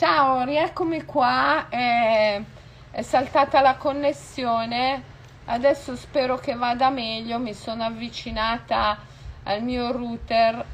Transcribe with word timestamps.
Ciao, 0.00 0.44
rieccomi 0.44 1.04
qua. 1.04 1.68
È, 1.68 2.40
è 2.90 3.02
saltata 3.02 3.60
la 3.60 3.74
connessione. 3.74 5.02
Adesso 5.44 5.94
spero 5.94 6.38
che 6.38 6.54
vada 6.54 6.88
meglio. 6.88 7.38
Mi 7.38 7.52
sono 7.52 7.84
avvicinata 7.84 8.96
al 9.42 9.62
mio 9.62 9.92
router. 9.92 10.64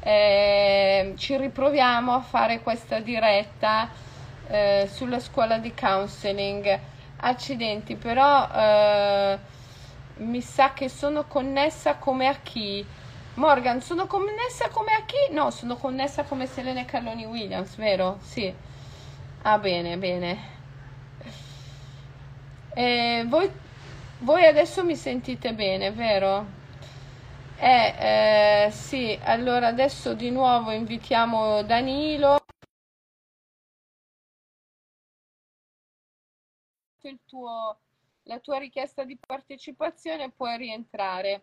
Eh, 0.00 1.12
ci 1.18 1.36
riproviamo 1.36 2.14
a 2.14 2.20
fare 2.20 2.62
questa 2.62 3.00
diretta 3.00 3.90
eh, 4.48 4.88
sulla 4.90 5.20
scuola 5.20 5.58
di 5.58 5.74
counseling. 5.74 6.80
Accidenti, 7.18 7.96
però 7.96 8.48
eh, 8.50 9.38
mi 10.20 10.40
sa 10.40 10.72
che 10.72 10.88
sono 10.88 11.24
connessa 11.24 11.96
come 11.96 12.28
a 12.28 12.36
chi? 12.42 12.82
Morgan, 13.34 13.82
sono 13.82 14.06
connessa 14.06 14.70
come 14.70 14.94
a 14.94 15.02
chi? 15.04 15.34
No, 15.34 15.50
sono 15.50 15.76
connessa 15.76 16.22
come 16.22 16.46
Selene 16.46 16.86
Calloni 16.86 17.26
Williams, 17.26 17.76
vero? 17.76 18.16
Sì. 18.22 18.68
Ah, 19.42 19.58
bene, 19.58 19.96
bene. 19.98 20.38
Eh, 22.74 23.24
voi, 23.26 23.50
voi 24.20 24.44
adesso 24.46 24.84
mi 24.84 24.96
sentite 24.96 25.54
bene, 25.54 25.90
vero? 25.92 26.46
Eh, 27.58 28.66
eh, 28.66 28.70
sì, 28.70 29.18
allora 29.22 29.68
adesso 29.68 30.14
di 30.14 30.30
nuovo 30.30 30.70
invitiamo 30.70 31.62
Danilo. 31.62 32.38
Il 37.02 37.18
tuo, 37.26 37.78
la 38.24 38.38
tua 38.40 38.58
richiesta 38.58 39.04
di 39.04 39.18
partecipazione 39.18 40.30
puoi 40.30 40.56
rientrare. 40.56 41.42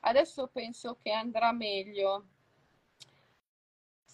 Adesso 0.00 0.48
penso 0.48 0.96
che 1.02 1.12
andrà 1.12 1.52
meglio. 1.52 2.26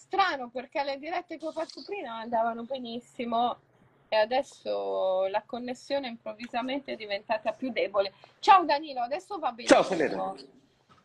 Strano 0.09 0.49
perché 0.49 0.81
le 0.81 0.97
dirette 0.97 1.37
che 1.37 1.45
ho 1.45 1.51
fatto 1.51 1.83
prima 1.85 2.15
andavano 2.15 2.63
benissimo 2.63 3.59
e 4.07 4.15
adesso 4.15 5.27
la 5.27 5.43
connessione 5.45 6.07
improvvisamente 6.07 6.93
è 6.93 6.95
diventata 6.95 7.53
più 7.53 7.71
debole. 7.71 8.13
Ciao 8.39 8.65
Danilo, 8.65 9.01
adesso 9.01 9.37
va 9.37 9.51
benissimo. 9.51 9.83
Ciao 9.83 9.87
Selena. 9.87 10.31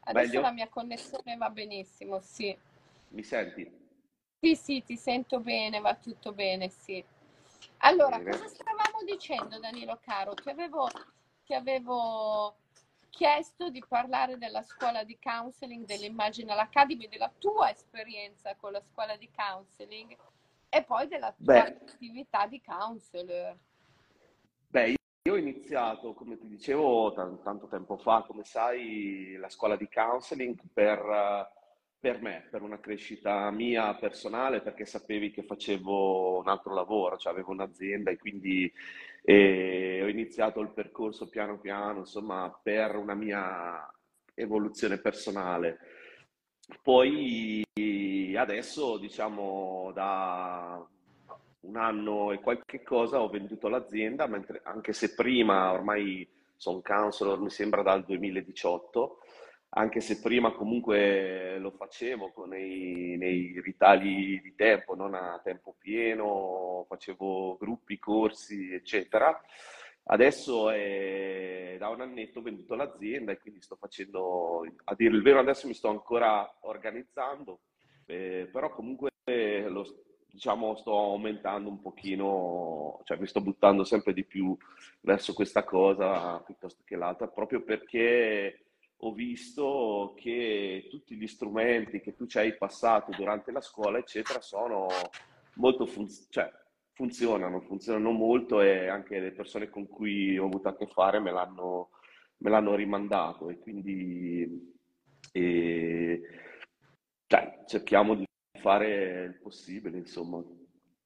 Adesso 0.06 0.26
Meglio? 0.26 0.40
la 0.40 0.50
mia 0.52 0.68
connessione 0.68 1.36
va 1.36 1.50
benissimo, 1.50 2.18
sì. 2.20 2.56
Mi 3.08 3.22
senti? 3.22 3.70
Sì, 4.40 4.56
sì, 4.56 4.82
ti 4.82 4.96
sento 4.96 5.38
bene, 5.38 5.80
va 5.80 5.94
tutto 5.96 6.32
bene, 6.32 6.70
sì. 6.70 7.04
Allora, 7.78 8.16
Bene. 8.16 8.30
cosa 8.30 8.48
stavamo 8.48 9.02
dicendo, 9.04 9.58
Danilo 9.58 9.98
caro? 10.02 10.32
Ti 10.32 10.48
avevo, 10.48 10.88
ti 11.44 11.52
avevo 11.52 12.56
chiesto 13.14 13.70
di 13.70 13.82
parlare 13.86 14.36
della 14.38 14.62
scuola 14.62 15.04
di 15.04 15.16
counseling 15.20 15.86
dell'Imaginal 15.86 16.58
Academy, 16.58 17.08
della 17.08 17.32
tua 17.38 17.70
esperienza 17.70 18.56
con 18.56 18.72
la 18.72 18.82
scuola 18.82 19.16
di 19.16 19.30
counseling 19.34 20.16
e 20.68 20.82
poi 20.82 21.06
della 21.06 21.32
tua 21.32 21.52
Beh, 21.54 21.60
attività 21.62 22.46
di 22.46 22.60
counselor. 22.60 23.56
beh, 24.68 24.94
io 25.22 25.32
ho 25.32 25.36
iniziato, 25.36 26.12
come 26.12 26.36
ti 26.36 26.48
dicevo, 26.48 27.12
tan- 27.12 27.40
tanto 27.42 27.68
tempo 27.68 27.96
fa, 27.96 28.24
come 28.26 28.42
sai, 28.42 29.36
la 29.38 29.48
scuola 29.48 29.76
di 29.76 29.88
counseling 29.88 30.58
per, 30.72 31.48
per 32.00 32.20
me, 32.20 32.48
per 32.50 32.62
una 32.62 32.80
crescita 32.80 33.48
mia 33.52 33.94
personale, 33.94 34.60
perché 34.60 34.84
sapevi 34.84 35.30
che 35.30 35.44
facevo 35.44 36.38
un 36.40 36.48
altro 36.48 36.74
lavoro, 36.74 37.16
cioè 37.16 37.32
avevo 37.32 37.52
un'azienda 37.52 38.10
e 38.10 38.18
quindi 38.18 38.70
eh, 39.26 40.00
ho 40.02 40.08
iniziato 40.08 40.60
il 40.60 40.68
percorso 40.68 41.28
piano 41.28 41.58
piano, 41.58 42.00
insomma, 42.00 42.54
per 42.62 42.96
una 42.96 43.14
mia 43.14 43.90
evoluzione 44.34 44.98
personale. 44.98 45.78
Poi 46.82 47.64
adesso, 48.36 48.98
diciamo, 48.98 49.90
da 49.94 50.86
un 51.60 51.76
anno 51.76 52.32
e 52.32 52.40
qualche 52.40 52.82
cosa 52.82 53.22
ho 53.22 53.28
venduto 53.28 53.68
l'azienda, 53.68 54.26
mentre, 54.26 54.60
anche 54.64 54.92
se 54.92 55.14
prima, 55.14 55.72
ormai 55.72 56.28
sono 56.56 56.82
counselor, 56.82 57.40
mi 57.40 57.50
sembra 57.50 57.82
dal 57.82 58.04
2018, 58.04 59.18
anche 59.76 60.00
se 60.00 60.20
prima 60.20 60.52
comunque 60.52 61.58
lo 61.58 61.72
facevo 61.72 62.32
nei, 62.46 63.16
nei 63.16 63.60
ritagli 63.60 64.40
di 64.40 64.54
tempo, 64.54 64.94
non 64.94 65.14
a 65.14 65.40
tempo 65.42 65.74
pieno, 65.78 66.84
facevo 66.88 67.56
gruppi, 67.58 67.98
corsi, 67.98 68.72
eccetera. 68.72 69.40
Adesso 70.06 70.70
è 70.70 71.76
da 71.78 71.88
un 71.88 72.02
annetto 72.02 72.38
ho 72.38 72.42
venduto 72.42 72.74
l'azienda 72.74 73.32
e 73.32 73.38
quindi 73.38 73.62
sto 73.62 73.76
facendo, 73.76 74.64
a 74.84 74.94
dire 74.94 75.14
il 75.14 75.22
vero, 75.22 75.40
adesso 75.40 75.66
mi 75.66 75.74
sto 75.74 75.88
ancora 75.88 76.58
organizzando, 76.60 77.60
eh, 78.06 78.48
però 78.52 78.70
comunque 78.70 79.10
lo, 79.24 79.84
diciamo, 80.30 80.76
sto 80.76 80.96
aumentando 80.96 81.68
un 81.68 81.80
pochino, 81.80 83.00
cioè 83.04 83.18
mi 83.18 83.26
sto 83.26 83.40
buttando 83.40 83.82
sempre 83.82 84.12
di 84.12 84.24
più 84.24 84.56
verso 85.00 85.32
questa 85.32 85.64
cosa 85.64 86.38
piuttosto 86.40 86.82
che 86.84 86.96
l'altra, 86.96 87.26
proprio 87.26 87.62
perché 87.62 88.63
ho 89.06 89.12
visto 89.12 90.14
che 90.16 90.86
tutti 90.90 91.14
gli 91.16 91.26
strumenti 91.26 92.00
che 92.00 92.14
tu 92.14 92.26
ci 92.26 92.38
hai 92.38 92.56
passato 92.56 93.12
durante 93.12 93.52
la 93.52 93.60
scuola, 93.60 93.98
eccetera, 93.98 94.40
sono 94.40 94.86
molto 95.56 95.86
funz- 95.86 96.26
cioè, 96.30 96.50
funzionano, 96.92 97.60
funzionano 97.60 98.12
molto 98.12 98.62
e 98.62 98.88
anche 98.88 99.18
le 99.20 99.32
persone 99.32 99.68
con 99.68 99.86
cui 99.86 100.38
ho 100.38 100.46
avuto 100.46 100.68
a 100.68 100.76
che 100.76 100.86
fare 100.86 101.18
me 101.20 101.30
l'hanno 101.32 101.90
me 102.38 102.50
l'hanno 102.50 102.74
rimandato 102.74 103.48
e 103.48 103.58
quindi 103.58 104.72
e, 105.32 106.20
cioè, 107.26 107.64
cerchiamo 107.66 108.14
di 108.14 108.24
fare 108.58 109.24
il 109.24 109.34
possibile, 109.40 109.98
insomma, 109.98 110.42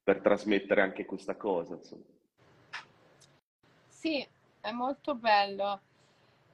per 0.02 0.20
trasmettere 0.20 0.82
anche 0.82 1.04
questa 1.04 1.36
cosa, 1.36 1.74
insomma. 1.74 2.04
Sì, 3.88 4.26
è 4.60 4.70
molto 4.70 5.14
bello. 5.14 5.80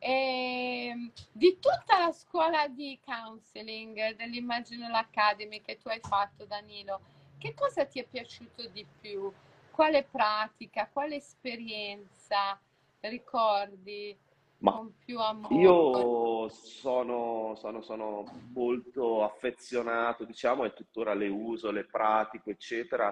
E 0.06 1.10
di 1.32 1.54
tutta 1.58 1.98
la 1.98 2.12
scuola 2.12 2.68
di 2.68 3.00
counseling 3.02 4.16
dell'Imaginal 4.16 4.92
Academy 4.92 5.62
che 5.62 5.78
tu 5.78 5.88
hai 5.88 6.00
fatto, 6.00 6.44
Danilo, 6.44 7.00
che 7.38 7.54
cosa 7.54 7.86
ti 7.86 8.00
è 8.00 8.04
piaciuto 8.04 8.68
di 8.68 8.86
più? 9.00 9.32
Quale 9.70 10.02
pratica, 10.04 10.90
quale 10.92 11.16
esperienza 11.16 12.60
ricordi 13.00 14.14
Ma 14.58 14.72
con 14.72 14.92
più 15.02 15.18
amore? 15.18 15.54
io 15.54 16.48
sono, 16.50 17.54
sono, 17.56 17.80
sono 17.80 18.24
molto 18.52 19.24
affezionato, 19.24 20.24
diciamo, 20.26 20.64
e 20.64 20.74
tuttora 20.74 21.14
le 21.14 21.28
uso, 21.28 21.70
le 21.70 21.86
pratico, 21.86 22.50
eccetera, 22.50 23.10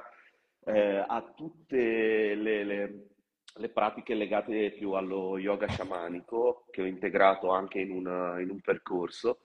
eh, 0.67 1.03
a 1.09 1.23
tutte 1.35 2.35
le, 2.35 2.65
le- 2.65 3.07
le 3.57 3.69
pratiche 3.69 4.15
legate 4.15 4.71
più 4.71 4.93
allo 4.93 5.39
yoga 5.39 5.69
sciamanico, 5.69 6.65
che 6.71 6.83
ho 6.83 6.87
integrato 6.87 7.51
anche 7.51 7.81
in 7.81 7.91
un, 7.91 8.39
in 8.41 8.51
un 8.51 8.61
percorso, 8.61 9.41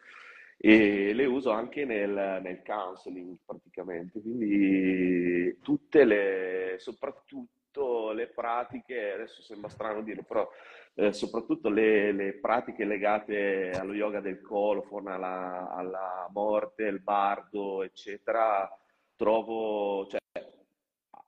e 0.57 1.13
le 1.13 1.25
uso 1.25 1.51
anche 1.51 1.85
nel, 1.85 2.39
nel 2.41 2.61
counseling 2.63 3.37
praticamente. 3.45 4.21
Quindi 4.21 5.59
tutte 5.61 6.03
le, 6.03 6.75
soprattutto 6.79 8.11
le 8.11 8.27
pratiche, 8.27 9.11
adesso 9.11 9.41
sembra 9.41 9.69
strano 9.69 10.01
dirlo, 10.01 10.23
però 10.23 10.49
eh, 10.95 11.13
soprattutto 11.13 11.69
le, 11.69 12.11
le 12.11 12.33
pratiche 12.39 12.85
legate 12.85 13.69
allo 13.69 13.93
yoga 13.93 14.19
del 14.19 14.41
colophon, 14.41 15.07
alla, 15.07 15.69
alla 15.69 16.27
morte, 16.31 16.85
il 16.85 17.01
bardo, 17.01 17.83
eccetera, 17.83 18.67
trovo, 19.15 20.07
cioè, 20.07 20.19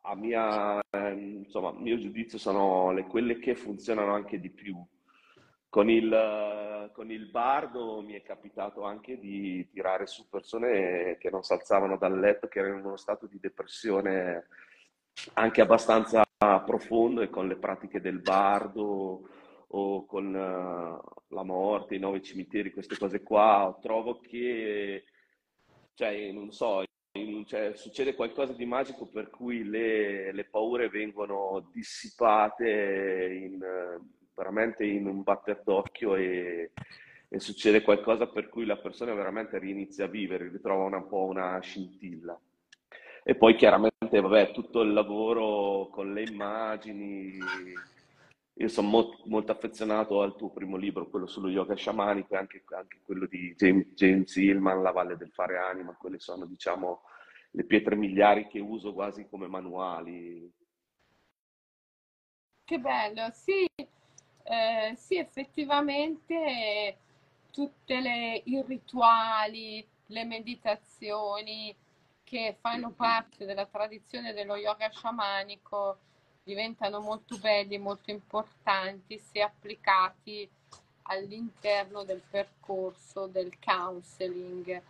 a 0.01 0.15
mia, 0.15 0.81
ehm, 0.89 1.43
insomma, 1.45 1.71
mio 1.71 1.97
giudizio 1.97 2.37
sono 2.37 2.91
le- 2.91 3.05
quelle 3.05 3.39
che 3.39 3.55
funzionano 3.55 4.13
anche 4.13 4.39
di 4.39 4.49
più. 4.49 4.75
Con 5.69 5.89
il, 5.89 6.89
con 6.93 7.11
il 7.11 7.29
bardo 7.29 8.01
mi 8.01 8.13
è 8.13 8.23
capitato 8.23 8.83
anche 8.83 9.19
di 9.19 9.67
tirare 9.69 10.07
su 10.07 10.27
persone 10.27 11.17
che 11.19 11.29
non 11.29 11.43
si 11.43 11.53
alzavano 11.53 11.95
dal 11.97 12.19
letto, 12.19 12.47
che 12.47 12.59
erano 12.59 12.79
in 12.79 12.85
uno 12.85 12.97
stato 12.97 13.27
di 13.27 13.39
depressione 13.39 14.47
anche 15.33 15.61
abbastanza 15.61 16.23
profondo 16.65 17.21
e 17.21 17.29
con 17.29 17.47
le 17.47 17.57
pratiche 17.57 17.99
del 18.01 18.19
bardo 18.21 19.27
o 19.71 20.05
con 20.05 20.35
eh, 20.35 21.09
la 21.27 21.43
morte, 21.43 21.95
i 21.95 21.99
nove 21.99 22.21
cimiteri, 22.21 22.71
queste 22.71 22.97
cose 22.97 23.21
qua, 23.21 23.77
trovo 23.81 24.19
che, 24.19 25.03
cioè, 25.93 26.31
non 26.31 26.51
so, 26.51 26.83
cioè, 27.45 27.73
succede 27.75 28.15
qualcosa 28.15 28.53
di 28.53 28.65
magico 28.65 29.05
per 29.05 29.29
cui 29.29 29.63
le, 29.63 30.31
le 30.31 30.43
paure 30.45 30.89
vengono 30.89 31.69
dissipate 31.71 33.39
in, 33.41 33.59
veramente 34.35 34.85
in 34.85 35.07
un 35.07 35.23
batter 35.23 35.61
d'occhio 35.63 36.15
e, 36.15 36.71
e 37.27 37.39
succede 37.39 37.81
qualcosa 37.81 38.27
per 38.27 38.49
cui 38.49 38.65
la 38.65 38.77
persona 38.77 39.13
veramente 39.13 39.57
rinizia 39.59 40.05
a 40.05 40.09
vivere, 40.09 40.49
ritrova 40.49 40.95
un 40.95 41.07
po' 41.07 41.25
una 41.25 41.59
scintilla. 41.59 42.39
E 43.23 43.35
poi 43.35 43.55
chiaramente, 43.55 44.19
vabbè, 44.19 44.51
tutto 44.51 44.81
il 44.81 44.93
lavoro 44.93 45.89
con 45.91 46.13
le 46.13 46.23
immagini. 46.23 47.37
Io 48.59 48.67
sono 48.67 48.89
mo- 48.89 49.17
molto 49.25 49.53
affezionato 49.53 50.21
al 50.21 50.35
tuo 50.35 50.49
primo 50.49 50.75
libro, 50.75 51.09
quello 51.09 51.27
sullo 51.27 51.47
yoga 51.47 51.75
sciamanico, 51.75 52.33
e 52.33 52.37
anche, 52.37 52.63
anche 52.75 52.99
quello 53.05 53.25
di 53.25 53.55
James, 53.55 53.87
James 53.93 54.35
Hillman, 54.35 54.81
La 54.81 54.91
Valle 54.91 55.15
del 55.15 55.31
Fare 55.31 55.57
Anima. 55.57 55.95
Quelle 55.95 56.19
sono, 56.19 56.45
diciamo, 56.45 57.03
le 57.51 57.63
pietre 57.63 57.95
miliari 57.95 58.47
che 58.47 58.59
uso 58.59 58.93
quasi 58.93 59.27
come 59.29 59.47
manuali. 59.47 60.51
Che 62.65 62.79
bello, 62.79 63.29
sì, 63.31 63.65
eh, 64.43 64.93
sì, 64.97 65.15
effettivamente 65.15 66.97
tutti 67.51 67.93
i 67.93 68.63
rituali, 68.67 69.87
le 70.07 70.25
meditazioni 70.25 71.73
che 72.25 72.57
fanno 72.59 72.91
parte 72.91 73.45
della 73.45 73.65
tradizione 73.65 74.33
dello 74.33 74.57
yoga 74.57 74.89
sciamanico 74.89 75.99
diventano 76.49 76.99
molto 76.99 77.37
belli 77.37 77.75
e 77.75 77.79
molto 77.79 78.09
importanti 78.09 79.19
se 79.19 79.41
applicati 79.41 80.49
all'interno 81.03 82.03
del 82.03 82.23
percorso 82.27 83.27
del 83.27 83.59
counseling. 83.59 84.81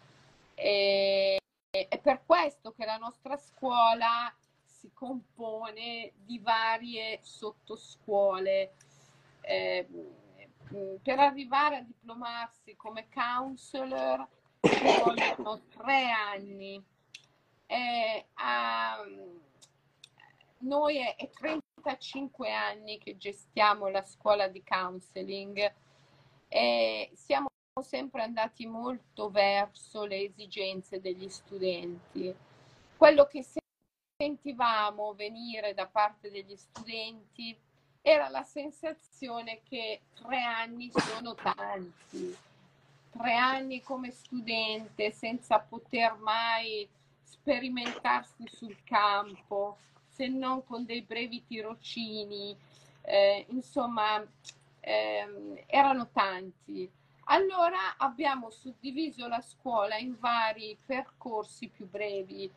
E, 0.55 1.37
è 1.69 1.99
per 1.99 2.21
questo 2.25 2.71
che 2.71 2.85
la 2.85 2.95
nostra 2.95 3.35
scuola 3.35 4.33
si 4.63 4.89
compone 4.93 6.13
di 6.15 6.39
varie 6.39 7.19
sottoscuole. 7.21 8.71
Eh, 9.41 9.87
per 11.01 11.19
arrivare 11.19 11.77
a 11.77 11.81
diplomarsi 11.81 12.75
come 12.75 13.07
counselor 13.13 14.25
ci 14.61 15.01
vogliono 15.03 15.61
tre 15.75 16.09
anni. 16.11 16.81
Eh, 17.65 18.25
um, 18.37 19.48
noi 20.59 20.97
è, 20.97 21.15
è 21.15 21.29
35 21.29 22.51
anni 22.51 22.97
che 22.97 23.17
gestiamo 23.17 23.87
la 23.87 24.03
scuola 24.03 24.47
di 24.47 24.63
counseling 24.63 25.73
e 26.47 27.11
siamo 27.13 27.47
sempre 27.81 28.23
andati 28.23 28.65
molto 28.65 29.29
verso 29.29 30.05
le 30.05 30.23
esigenze 30.23 30.99
degli 30.99 31.29
studenti. 31.29 32.33
Quello 32.97 33.25
che 33.25 33.45
sentivamo 34.17 35.13
venire 35.13 35.73
da 35.73 35.87
parte 35.87 36.29
degli 36.29 36.55
studenti 36.55 37.57
era 38.01 38.27
la 38.29 38.43
sensazione 38.43 39.61
che 39.63 40.01
tre 40.13 40.41
anni 40.41 40.91
sono 40.91 41.35
tanti, 41.35 42.35
tre 43.11 43.35
anni 43.35 43.81
come 43.81 44.11
studente 44.11 45.11
senza 45.11 45.59
poter 45.59 46.15
mai 46.15 46.87
sperimentarsi 47.23 48.47
sul 48.47 48.83
campo, 48.83 49.77
se 50.19 50.27
non 50.27 50.65
con 50.65 50.83
dei 50.83 51.01
brevi 51.01 51.45
tirocini, 51.47 52.53
eh, 53.03 53.45
insomma, 53.51 54.21
ehm, 54.81 55.63
erano 55.65 56.09
tanti. 56.11 56.91
Allora 57.31 57.95
abbiamo 57.95 58.49
suddiviso 58.49 59.29
la 59.29 59.39
scuola 59.39 59.95
in 59.95 60.17
vari 60.19 60.77
percorsi 60.85 61.69
più 61.69 61.87
brevi, 61.87 62.51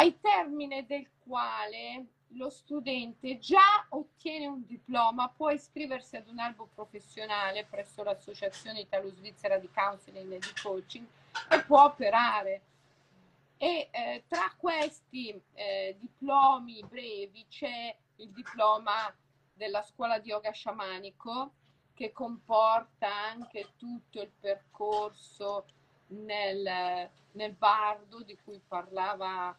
ai 0.00 0.20
termine 0.20 0.84
del 0.84 1.08
quale 1.24 2.04
lo 2.32 2.50
studente 2.50 3.38
già 3.38 3.86
ottiene 3.88 4.46
un 4.46 4.66
diploma, 4.66 5.32
può 5.34 5.48
iscriversi 5.48 6.16
ad 6.16 6.28
un 6.28 6.38
albo 6.38 6.68
professionale 6.74 7.64
presso 7.64 8.02
l'Associazione 8.02 8.80
Italo-Svizzera 8.80 9.56
di 9.56 9.70
Counseling 9.72 10.32
e 10.32 10.38
di 10.38 10.52
Coaching 10.60 11.06
e 11.48 11.62
può 11.62 11.84
operare. 11.84 12.60
E 13.60 13.88
eh, 13.90 14.24
tra 14.28 14.54
questi 14.56 15.40
eh, 15.54 15.96
diplomi 15.98 16.80
brevi 16.88 17.44
c'è 17.48 17.94
il 18.16 18.30
diploma 18.30 19.12
della 19.52 19.82
scuola 19.82 20.20
di 20.20 20.28
yoga 20.28 20.52
sciamanico 20.52 21.52
che 21.92 22.12
comporta 22.12 23.12
anche 23.12 23.70
tutto 23.76 24.22
il 24.22 24.30
percorso 24.38 25.66
nel, 26.08 27.10
nel 27.32 27.52
bardo 27.54 28.22
di 28.22 28.38
cui 28.44 28.60
parlava 28.66 29.56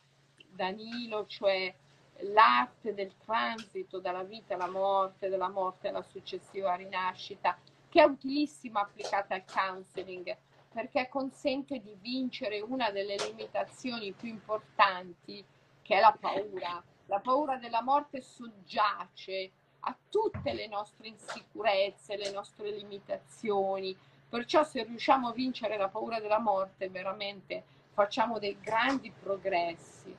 Danilo, 0.48 1.26
cioè 1.26 1.74
l'arte 2.22 2.94
del 2.94 3.14
transito 3.18 4.00
dalla 4.00 4.24
vita 4.24 4.54
alla 4.54 4.70
morte, 4.70 5.28
dalla 5.28 5.50
morte 5.50 5.90
alla 5.90 6.02
successiva 6.02 6.76
rinascita, 6.76 7.58
che 7.90 8.02
è 8.02 8.06
utilissima 8.06 8.80
applicata 8.80 9.36
al 9.36 9.44
counseling 9.46 10.38
perché 10.80 11.10
consente 11.10 11.82
di 11.82 11.94
vincere 12.00 12.62
una 12.62 12.90
delle 12.90 13.18
limitazioni 13.18 14.14
più 14.14 14.30
importanti 14.30 15.44
che 15.82 15.98
è 15.98 16.00
la 16.00 16.16
paura. 16.18 16.82
La 17.08 17.20
paura 17.20 17.58
della 17.58 17.82
morte 17.82 18.22
soggiace 18.22 19.52
a 19.82 19.98
tutte 20.08 20.54
le 20.54 20.68
nostre 20.68 21.10
insicurezze, 21.10 22.16
le 22.16 22.32
nostre 22.32 22.72
limitazioni. 22.72 23.94
Perciò 24.30 24.64
se 24.64 24.86
riusciamo 24.86 25.28
a 25.28 25.34
vincere 25.34 25.76
la 25.76 25.90
paura 25.90 26.22
della 26.22 26.40
morte, 26.40 26.88
veramente 26.88 27.62
facciamo 27.92 28.40
dei 28.40 28.58
grandi 28.62 29.12
progressi. 29.12 30.16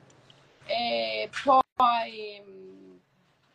E 0.67 1.27
poi 1.43 2.39
mm, 2.39 2.97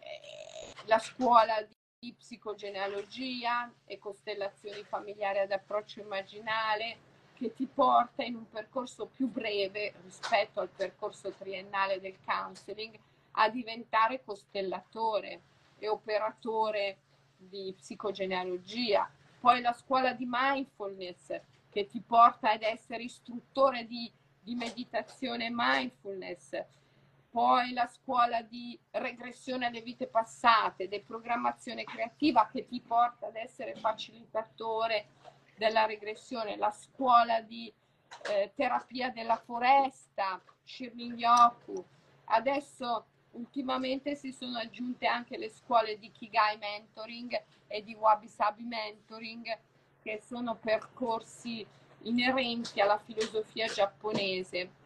eh, 0.00 0.74
la 0.86 0.98
scuola 0.98 1.64
di 1.98 2.12
psicogenealogia 2.12 3.72
e 3.86 3.98
costellazioni 3.98 4.82
familiari 4.84 5.38
ad 5.38 5.50
approccio 5.50 6.00
immaginale 6.00 7.14
che 7.34 7.54
ti 7.54 7.66
porta 7.66 8.22
in 8.22 8.34
un 8.34 8.48
percorso 8.48 9.06
più 9.06 9.28
breve 9.28 9.94
rispetto 10.04 10.60
al 10.60 10.68
percorso 10.68 11.32
triennale 11.32 12.00
del 12.00 12.16
counseling 12.24 12.98
a 13.32 13.48
diventare 13.48 14.22
costellatore 14.24 15.40
e 15.78 15.88
operatore 15.88 16.96
di 17.36 17.74
psicogenealogia, 17.76 19.10
poi 19.40 19.60
la 19.60 19.74
scuola 19.74 20.12
di 20.12 20.26
mindfulness 20.28 21.38
che 21.70 21.86
ti 21.86 22.00
porta 22.00 22.52
ad 22.52 22.62
essere 22.62 23.02
istruttore 23.02 23.86
di, 23.86 24.10
di 24.40 24.54
meditazione 24.54 25.48
mindfulness, 25.50 26.64
poi 27.36 27.74
la 27.74 27.86
scuola 27.86 28.40
di 28.40 28.80
regressione 28.92 29.66
alle 29.66 29.82
vite 29.82 30.06
passate, 30.06 30.88
deprogrammazione 30.88 31.84
creativa 31.84 32.48
che 32.50 32.66
ti 32.66 32.80
porta 32.80 33.26
ad 33.26 33.36
essere 33.36 33.74
facilitatore 33.74 35.08
della 35.54 35.84
regressione, 35.84 36.56
la 36.56 36.70
scuola 36.70 37.42
di 37.42 37.70
eh, 38.30 38.52
terapia 38.54 39.10
della 39.10 39.36
foresta, 39.36 40.40
Shirley 40.64 41.12
Yoku, 41.12 41.84
adesso 42.24 43.04
ultimamente 43.32 44.14
si 44.14 44.32
sono 44.32 44.56
aggiunte 44.56 45.06
anche 45.06 45.36
le 45.36 45.50
scuole 45.50 45.98
di 45.98 46.10
Kigai 46.10 46.56
Mentoring 46.56 47.38
e 47.66 47.84
di 47.84 47.92
Wabi 47.92 48.28
Sabi 48.28 48.62
Mentoring, 48.62 49.58
che 50.02 50.22
sono 50.24 50.54
percorsi 50.54 51.66
inerenti 52.04 52.80
alla 52.80 52.96
filosofia 52.96 53.66
giapponese. 53.66 54.84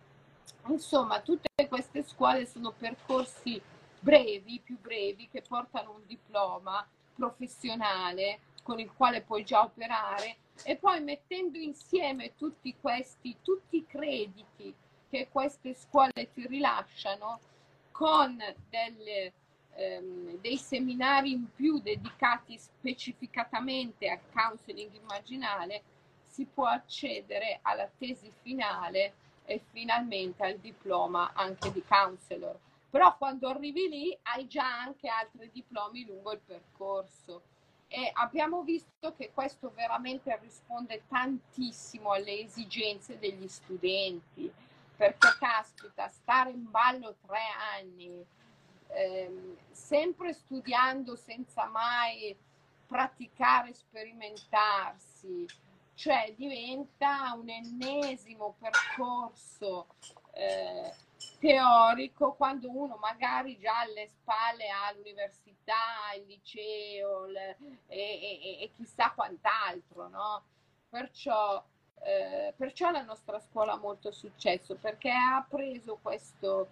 Insomma, 0.67 1.20
tutte 1.20 1.49
queste 1.69 2.02
scuole 2.02 2.47
sono 2.47 2.73
percorsi 2.73 3.61
brevi, 3.99 4.60
più 4.60 4.79
brevi, 4.79 5.29
che 5.29 5.43
portano 5.43 5.93
un 5.93 6.06
diploma 6.06 6.86
professionale 7.15 8.41
con 8.63 8.79
il 8.79 8.91
quale 8.93 9.22
puoi 9.22 9.44
già 9.44 9.63
operare. 9.63 10.36
E 10.65 10.77
poi 10.77 11.03
mettendo 11.03 11.58
insieme 11.58 12.34
tutti 12.36 12.74
questi, 12.81 13.36
tutti 13.43 13.79
i 13.79 13.86
crediti 13.86 14.74
che 15.08 15.29
queste 15.31 15.74
scuole 15.74 16.31
ti 16.32 16.46
rilasciano, 16.46 17.41
con 17.91 18.39
delle, 18.69 19.32
ehm, 19.74 20.39
dei 20.39 20.56
seminari 20.56 21.32
in 21.32 21.53
più 21.55 21.81
dedicati 21.81 22.56
specificatamente 22.56 24.08
al 24.08 24.20
counseling 24.32 24.94
immaginale, 24.94 25.82
si 26.27 26.46
può 26.46 26.67
accedere 26.67 27.58
alla 27.63 27.91
tesi 27.98 28.32
finale 28.43 29.15
e 29.44 29.63
finalmente 29.70 30.44
al 30.44 30.59
diploma 30.59 31.32
anche 31.35 31.73
di 31.73 31.82
counselor. 31.87 32.59
Però 32.91 33.17
quando 33.17 33.49
arrivi 33.49 33.89
lì 33.89 34.19
hai 34.23 34.47
già 34.47 34.81
anche 34.81 35.09
altri 35.09 35.51
diplomi 35.53 36.05
lungo 36.05 36.32
il 36.32 36.41
percorso 36.44 37.43
e 37.87 38.11
abbiamo 38.15 38.63
visto 38.63 39.15
che 39.17 39.31
questo 39.32 39.73
veramente 39.75 40.37
risponde 40.41 41.03
tantissimo 41.09 42.13
alle 42.13 42.41
esigenze 42.41 43.19
degli 43.19 43.49
studenti 43.49 44.53
perché 45.01 45.29
caspita, 45.39 46.09
stare 46.09 46.51
in 46.51 46.70
ballo 46.70 47.17
tre 47.27 47.41
anni, 47.79 48.23
ehm, 48.89 49.56
sempre 49.70 50.35
studiando 50.35 51.17
senza 51.17 51.65
mai 51.65 52.37
praticare, 52.87 53.73
sperimentarsi, 53.73 55.47
cioè 56.00 56.32
diventa 56.34 57.34
un 57.34 57.50
ennesimo 57.50 58.54
percorso 58.58 59.88
eh, 60.32 60.94
teorico 61.38 62.32
quando 62.32 62.70
uno 62.70 62.96
magari 62.96 63.58
già 63.58 63.80
alle 63.80 64.08
spalle 64.08 64.70
ha 64.70 64.90
l'università, 64.92 66.14
il 66.16 66.24
liceo 66.24 67.26
le, 67.26 67.58
e, 67.86 67.98
e, 67.98 68.62
e, 68.62 68.70
chissà 68.74 69.12
quant'altro, 69.14 70.08
no? 70.08 70.42
Perciò 70.88 71.62
eh, 72.02 72.54
perciò 72.56 72.90
la 72.90 73.02
nostra 73.02 73.38
scuola 73.38 73.72
ha 73.72 73.78
molto 73.78 74.10
successo 74.10 74.76
perché 74.76 75.10
ha 75.10 75.44
preso 75.46 75.98
questo, 76.00 76.69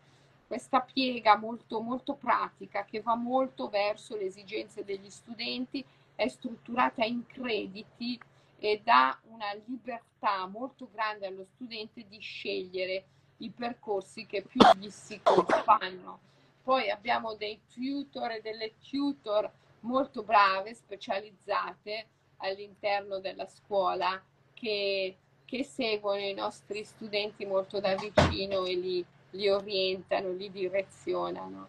questa 0.46 0.80
piega 0.80 1.36
molto, 1.36 1.82
molto 1.82 2.14
pratica 2.14 2.86
che 2.86 3.02
va 3.02 3.14
molto 3.14 3.68
verso 3.68 4.16
le 4.16 4.24
esigenze 4.24 4.84
degli 4.84 5.10
studenti, 5.10 5.84
è 6.14 6.26
strutturata 6.28 7.04
in 7.04 7.26
crediti 7.26 8.18
e 8.58 8.80
dà 8.82 9.18
una 9.24 9.52
libertà 9.66 10.46
molto 10.46 10.88
grande 10.90 11.26
allo 11.26 11.44
studente 11.44 12.06
di 12.06 12.18
scegliere 12.18 13.04
i 13.38 13.50
percorsi 13.50 14.26
che 14.26 14.42
più 14.42 14.60
gli 14.76 14.90
si 14.90 15.20
fanno. 15.64 16.20
Poi 16.62 16.90
abbiamo 16.90 17.34
dei 17.34 17.60
tutor 17.72 18.32
e 18.32 18.40
delle 18.40 18.74
tutor 18.78 19.50
molto 19.80 20.22
brave, 20.22 20.74
specializzate 20.74 22.06
all'interno 22.38 23.20
della 23.20 23.46
scuola 23.46 24.20
che, 24.54 25.16
che 25.44 25.64
seguono 25.64 26.20
i 26.20 26.34
nostri 26.34 26.84
studenti 26.84 27.46
molto 27.46 27.80
da 27.80 27.94
vicino 27.94 28.64
e 28.64 28.74
li, 28.74 29.04
li 29.30 29.48
orientano, 29.48 30.32
li 30.32 30.50
direzionano. 30.50 31.68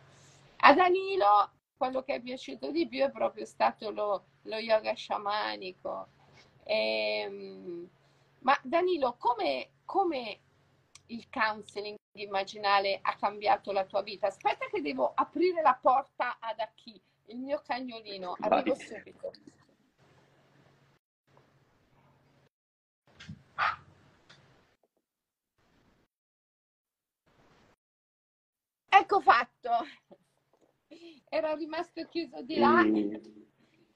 A 0.57 0.73
Danilo 0.73 1.51
quello 1.77 2.03
che 2.03 2.15
è 2.15 2.19
piaciuto 2.19 2.71
di 2.71 2.87
più 2.87 3.03
è 3.03 3.09
proprio 3.09 3.45
stato 3.45 3.89
lo, 3.91 4.25
lo 4.43 4.57
yoga 4.57 4.93
sciamanico. 4.93 6.07
Ehm, 6.71 7.89
ma 8.41 8.59
Danilo, 8.61 9.15
come, 9.17 9.71
come 9.85 10.39
il 11.07 11.27
counseling 11.31 11.97
immaginale 12.11 12.99
ha 13.01 13.15
cambiato 13.15 13.71
la 13.71 13.85
tua 13.85 14.03
vita? 14.03 14.27
Aspetta 14.27 14.67
che 14.67 14.79
devo 14.79 15.11
aprire 15.15 15.63
la 15.63 15.77
porta 15.81 16.37
ad 16.39 16.59
Aki, 16.59 17.01
il 17.27 17.39
mio 17.39 17.59
cagnolino. 17.65 18.35
Arrivo 18.39 18.75
Vai. 18.75 18.85
subito. 18.85 19.31
Ecco 28.89 29.21
fatto. 29.21 29.71
Era 31.29 31.55
rimasto 31.55 32.05
chiuso 32.05 32.43
di 32.43 32.57
là. 32.57 32.83
Mm. 32.83 33.15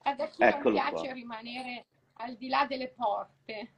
Adesso 0.06 0.44
non 0.44 0.62
piace 0.72 0.92
qua. 0.92 1.14
rimanere 1.14 1.86
al 2.24 2.36
di 2.38 2.48
là 2.48 2.66
delle 2.66 2.90
porte. 2.90 3.74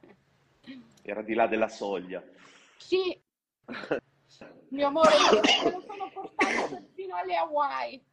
Era 1.02 1.22
di 1.22 1.34
là 1.34 1.46
della 1.46 1.68
soglia. 1.68 2.22
Sì, 2.76 3.20
mio 4.68 4.86
amore, 4.86 5.10
me 5.64 5.70
lo 5.70 5.80
sono 5.80 6.10
portato 6.10 6.88
fino 6.94 7.16
alle 7.16 7.36
Hawaii. 7.36 8.04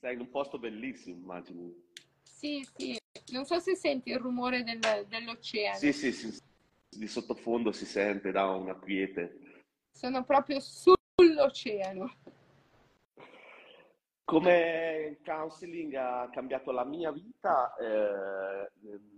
Sei 0.00 0.14
in 0.14 0.20
un 0.20 0.30
posto 0.30 0.58
bellissimo, 0.58 1.16
immagino. 1.16 1.72
Sì, 2.22 2.66
sì. 2.76 2.98
Non 3.32 3.44
so 3.44 3.58
se 3.58 3.76
senti 3.76 4.10
il 4.10 4.18
rumore 4.18 4.64
del, 4.64 5.06
dell'oceano. 5.08 5.78
Sì, 5.78 5.92
sì, 5.92 6.12
sì. 6.12 6.40
Di 6.88 7.06
sottofondo 7.06 7.72
si 7.72 7.86
sente, 7.86 8.30
da 8.32 8.48
una 8.50 8.74
quiete. 8.74 9.64
Sono 9.90 10.24
proprio 10.24 10.58
sull'oceano. 10.60 12.16
Come 14.24 15.08
il 15.10 15.18
counseling 15.24 15.94
ha 15.94 16.28
cambiato 16.32 16.70
la 16.70 16.84
mia 16.84 17.10
vita, 17.10 17.74
eh, 17.76 18.70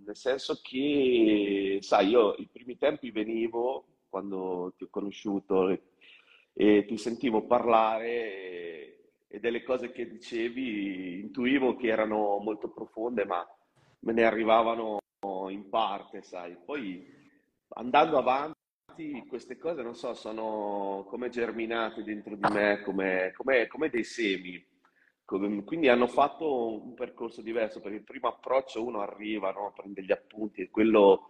nel 0.04 0.16
senso 0.16 0.60
che, 0.62 1.78
sai, 1.80 2.08
io 2.08 2.34
i 2.38 2.48
primi 2.50 2.76
tempi 2.76 3.10
venivo 3.10 3.86
quando 4.08 4.72
ti 4.76 4.84
ho 4.84 4.88
conosciuto 4.90 5.68
e, 5.68 5.82
e 6.52 6.84
ti 6.86 6.96
sentivo 6.96 7.46
parlare 7.46 8.08
e, 8.08 8.98
e, 9.28 9.40
delle 9.40 9.62
cose 9.62 9.90
che 9.92 10.08
dicevi 10.08 11.20
intuivo 11.20 11.76
che 11.76 11.88
erano 11.88 12.38
molto 12.38 12.70
profonde, 12.70 13.24
ma 13.24 13.46
me 14.00 14.12
ne 14.12 14.24
arrivavano 14.24 14.98
in 15.50 15.68
parte, 15.68 16.22
sai. 16.22 16.56
Poi 16.64 17.06
andando 17.70 18.18
avanti 18.18 19.24
queste 19.28 19.58
cose, 19.58 19.82
non 19.82 19.94
so, 19.94 20.14
sono 20.14 21.04
come 21.08 21.28
germinate 21.28 22.02
dentro 22.02 22.36
di 22.36 22.46
me, 22.50 22.80
come, 22.82 23.32
come, 23.36 23.66
come 23.66 23.90
dei 23.90 24.04
semi. 24.04 24.64
Quindi 25.24 25.88
hanno 25.88 26.06
fatto 26.06 26.82
un 26.82 26.94
percorso 26.94 27.40
diverso, 27.40 27.80
perché 27.80 27.96
il 27.96 28.04
primo 28.04 28.28
approccio 28.28 28.84
uno 28.84 29.00
arriva, 29.00 29.50
no? 29.52 29.72
prende 29.74 30.02
gli 30.02 30.12
appunti 30.12 30.60
e 30.60 30.70
quello 30.70 31.28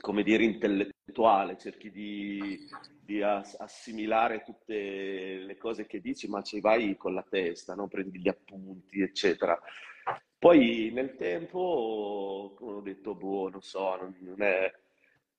come 0.00 0.22
dire, 0.22 0.44
intellettuale, 0.44 1.56
cerchi 1.56 1.90
di, 1.90 2.58
di, 3.00 3.22
assimilare 3.22 4.42
tutte 4.42 4.74
le 4.74 5.56
cose 5.56 5.86
che 5.86 6.00
dici, 6.00 6.28
ma 6.28 6.42
ci 6.42 6.60
vai 6.60 6.96
con 6.96 7.14
la 7.14 7.24
testa, 7.28 7.74
no? 7.74 7.88
prendi 7.88 8.20
gli 8.20 8.28
appunti, 8.28 9.00
eccetera. 9.00 9.58
Poi 10.38 10.90
nel 10.92 11.16
tempo 11.16 12.54
ho 12.58 12.80
detto, 12.80 13.14
boh, 13.14 13.48
non 13.48 13.62
so, 13.62 13.96
non 14.20 14.42
è... 14.42 14.72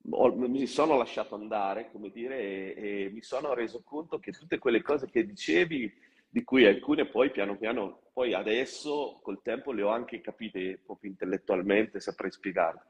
Mi 0.09 0.65
sono 0.67 0.97
lasciato 0.97 1.35
andare, 1.35 1.91
come 1.91 2.09
dire, 2.09 2.39
e, 2.39 3.03
e, 3.03 3.09
mi 3.09 3.21
sono 3.21 3.53
reso 3.53 3.81
conto 3.83 4.19
che 4.19 4.31
tutte 4.31 4.57
quelle 4.57 4.81
cose 4.81 5.09
che 5.09 5.25
dicevi, 5.25 5.91
di 6.29 6.43
cui 6.43 6.65
alcune 6.65 7.07
poi 7.07 7.31
piano 7.31 7.57
piano, 7.57 8.01
poi 8.13 8.33
adesso 8.33 9.19
col 9.21 9.41
tempo 9.41 9.71
le 9.71 9.83
ho 9.83 9.89
anche 9.89 10.21
capite 10.21 10.81
proprio 10.85 11.11
intellettualmente, 11.11 11.99
saprei 11.99 12.31
spiegarle 12.31 12.85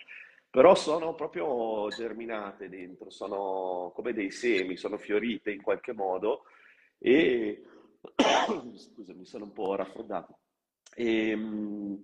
però 0.49 0.73
sono 0.75 1.13
proprio 1.13 1.87
germinate 1.89 2.69
dentro, 2.69 3.09
sono 3.09 3.91
come 3.93 4.13
dei 4.13 4.31
semi, 4.31 4.77
sono 4.77 4.97
fiorite 4.97 5.51
in 5.51 5.61
qualche 5.61 5.93
modo 5.93 6.45
e 6.97 7.63
scusa, 8.75 9.13
mi 9.13 9.25
sono 9.25 9.43
un 9.43 9.53
po' 9.53 9.75
raffreddato 9.75 10.39
ehm, 10.95 12.01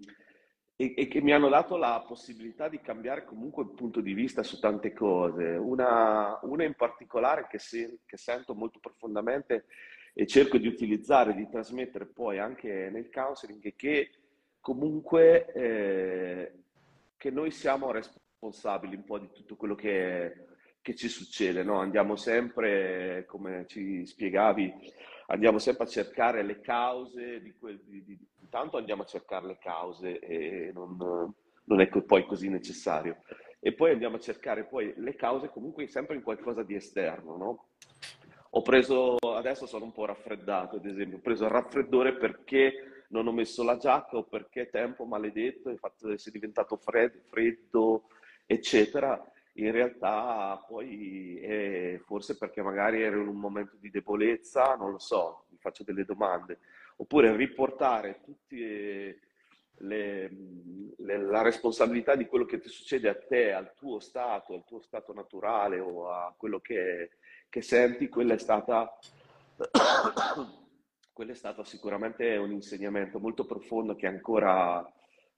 e, 0.76 0.94
e, 0.96 1.08
che 1.08 1.22
mi 1.22 1.32
hanno 1.32 1.50
dato 1.50 1.78
la 1.78 2.04
possibilità 2.06 2.68
di 2.68 2.80
cambiare 2.82 3.26
comunque 3.26 3.64
il 3.64 3.72
punto 3.72 4.02
di 4.02 4.14
vista 4.14 4.44
su 4.44 4.60
tante 4.60 4.92
cose. 4.92 5.56
Una, 5.56 6.38
una 6.44 6.64
in 6.64 6.74
particolare 6.76 7.48
che, 7.48 7.60
se, 7.60 8.00
che 8.06 8.18
sento 8.18 8.54
molto 8.54 8.80
profondamente 8.80 9.66
e 10.14 10.28
cerco 10.28 10.58
di 10.58 10.68
utilizzare, 10.68 11.34
di 11.34 11.50
trasmettere 11.50 12.06
poi 12.06 12.38
anche 12.38 12.90
nel 12.92 13.10
counseling, 13.10 13.76
che 13.76 14.12
comunque 14.60 15.52
eh, 15.54 16.52
che 17.18 17.32
noi 17.32 17.52
siamo 17.52 17.92
responsabili 17.92 18.96
un 18.96 19.04
po' 19.04 19.18
di 19.18 19.30
tutto 19.32 19.56
quello 19.56 19.76
che, 19.76 20.46
che 20.82 20.96
ci 20.96 21.08
succede, 21.08 21.64
no? 21.64 21.80
Andiamo 21.80 22.16
sempre, 22.16 23.26
come 23.28 23.66
ci 23.68 24.06
spiegavi, 24.06 24.72
andiamo 25.28 25.58
sempre 25.58 25.86
a 25.86 25.88
cercare 25.88 26.44
le 26.44 26.60
cause 26.60 27.42
di 27.42 27.54
quel... 27.58 27.82
Di, 27.84 28.04
di, 28.04 28.20
intanto 28.42 28.78
andiamo 28.78 29.02
a 29.02 29.06
cercare 29.06 29.48
le 29.48 29.58
cause 29.58 30.20
e 30.20 30.72
non, 30.74 30.96
non 31.64 31.82
è 31.82 31.88
poi 31.88 32.26
così 32.26 32.50
necessario. 32.50 33.24
E 33.60 33.74
poi 33.74 33.92
andiamo 33.92 34.18
a 34.18 34.20
cercare 34.20 34.66
poi 34.66 34.94
le 34.98 35.16
cause 35.16 35.50
comunque 35.50 35.88
sempre 35.88 36.16
in 36.16 36.22
qualcosa 36.22 36.62
di 36.62 36.76
esterno, 36.76 37.38
no? 37.38 37.68
Ho 38.56 38.62
preso, 38.62 39.16
adesso 39.18 39.66
sono 39.66 39.86
un 39.86 39.92
po' 39.92 40.06
raffreddato, 40.06 40.76
ad 40.76 40.86
esempio, 40.86 41.18
ho 41.18 41.22
preso 41.22 41.46
il 41.46 41.50
raffreddore 41.50 42.16
perché 42.18 43.06
non 43.10 43.26
ho 43.26 43.32
messo 43.32 43.64
la 43.64 43.78
giacca 43.78 44.18
o 44.18 44.26
perché 44.26 44.70
tempo 44.70 45.06
maledetto, 45.06 45.72
il 45.72 45.80
fatto 45.80 46.06
di 46.06 46.14
essere 46.14 46.34
diventato 46.34 46.78
freddo, 46.78 47.20
freddo 47.30 48.04
eccetera, 48.46 49.20
in 49.54 49.72
realtà 49.72 50.64
poi 50.68 51.40
è 51.40 52.00
forse 52.06 52.38
perché 52.38 52.62
magari 52.62 53.02
ero 53.02 53.22
in 53.22 53.28
un 53.28 53.38
momento 53.38 53.76
di 53.78 53.90
debolezza, 53.90 54.76
non 54.76 54.92
lo 54.92 55.00
so, 55.00 55.46
mi 55.50 55.58
faccio 55.58 55.84
delle 55.84 56.06
domande, 56.06 56.60
oppure 56.98 57.36
riportare 57.36 58.22
tutte 58.24 59.20
le, 59.78 60.32
le, 60.98 61.18
la 61.18 61.42
responsabilità 61.42 62.16
di 62.16 62.28
quello 62.28 62.46
che 62.46 62.60
ti 62.60 62.70
succede 62.70 63.10
a 63.10 63.16
te, 63.16 63.52
al 63.52 63.74
tuo 63.74 64.00
stato, 64.00 64.54
al 64.54 64.64
tuo 64.64 64.80
stato 64.80 65.12
naturale 65.12 65.80
o 65.80 66.12
a 66.12 66.32
quello 66.38 66.60
che, 66.60 67.18
che 67.54 67.62
senti, 67.62 68.10
quella 68.10 68.34
è 68.34 68.40
stata... 68.40 68.98
quello 71.14 71.32
è 71.32 71.36
stato 71.36 71.64
sicuramente 71.64 72.36
un 72.36 72.52
insegnamento 72.52 73.20
molto 73.20 73.46
profondo 73.46 73.94
che 73.96 74.08
ancora 74.08 74.84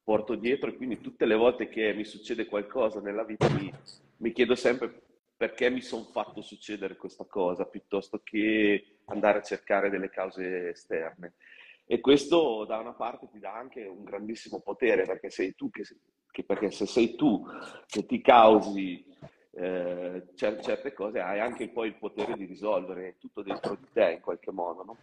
porto 0.01 0.35
dietro 0.35 0.69
e 0.69 0.77
quindi 0.77 1.01
tutte 1.01 1.25
le 1.25 1.35
volte 1.35 1.67
che 1.67 1.93
mi 1.93 2.05
succede 2.05 2.45
qualcosa 2.45 3.01
nella 3.01 3.25
vita 3.25 3.49
mi, 3.49 3.69
mi 4.17 4.31
chiedo 4.31 4.55
sempre 4.55 5.01
perché 5.35 5.69
mi 5.69 5.81
sono 5.81 6.05
fatto 6.05 6.41
succedere 6.41 6.95
questa 6.95 7.25
cosa 7.25 7.65
piuttosto 7.65 8.21
che 8.23 8.99
andare 9.07 9.39
a 9.39 9.43
cercare 9.43 9.89
delle 9.89 10.09
cause 10.09 10.69
esterne. 10.69 11.33
E 11.85 11.99
questo 11.99 12.63
da 12.63 12.77
una 12.77 12.93
parte 12.93 13.27
ti 13.29 13.39
dà 13.39 13.53
anche 13.53 13.83
un 13.83 14.05
grandissimo 14.05 14.61
potere 14.61 15.03
perché 15.03 15.29
sei 15.29 15.53
tu 15.53 15.69
che, 15.69 15.83
che 16.31 16.45
perché 16.45 16.71
se 16.71 16.85
sei 16.85 17.15
tu 17.15 17.45
che 17.87 18.05
ti 18.05 18.21
causi 18.21 19.03
eh, 19.57 20.27
certe 20.35 20.93
cose 20.93 21.19
hai 21.19 21.39
anche 21.39 21.69
poi 21.69 21.87
il 21.87 21.95
potere 21.95 22.35
di 22.35 22.45
risolvere 22.45 23.15
tutto 23.17 23.41
dentro 23.41 23.75
di 23.75 23.87
te 23.93 24.11
in 24.11 24.21
qualche 24.21 24.51
modo. 24.51 24.83
No? 24.83 24.97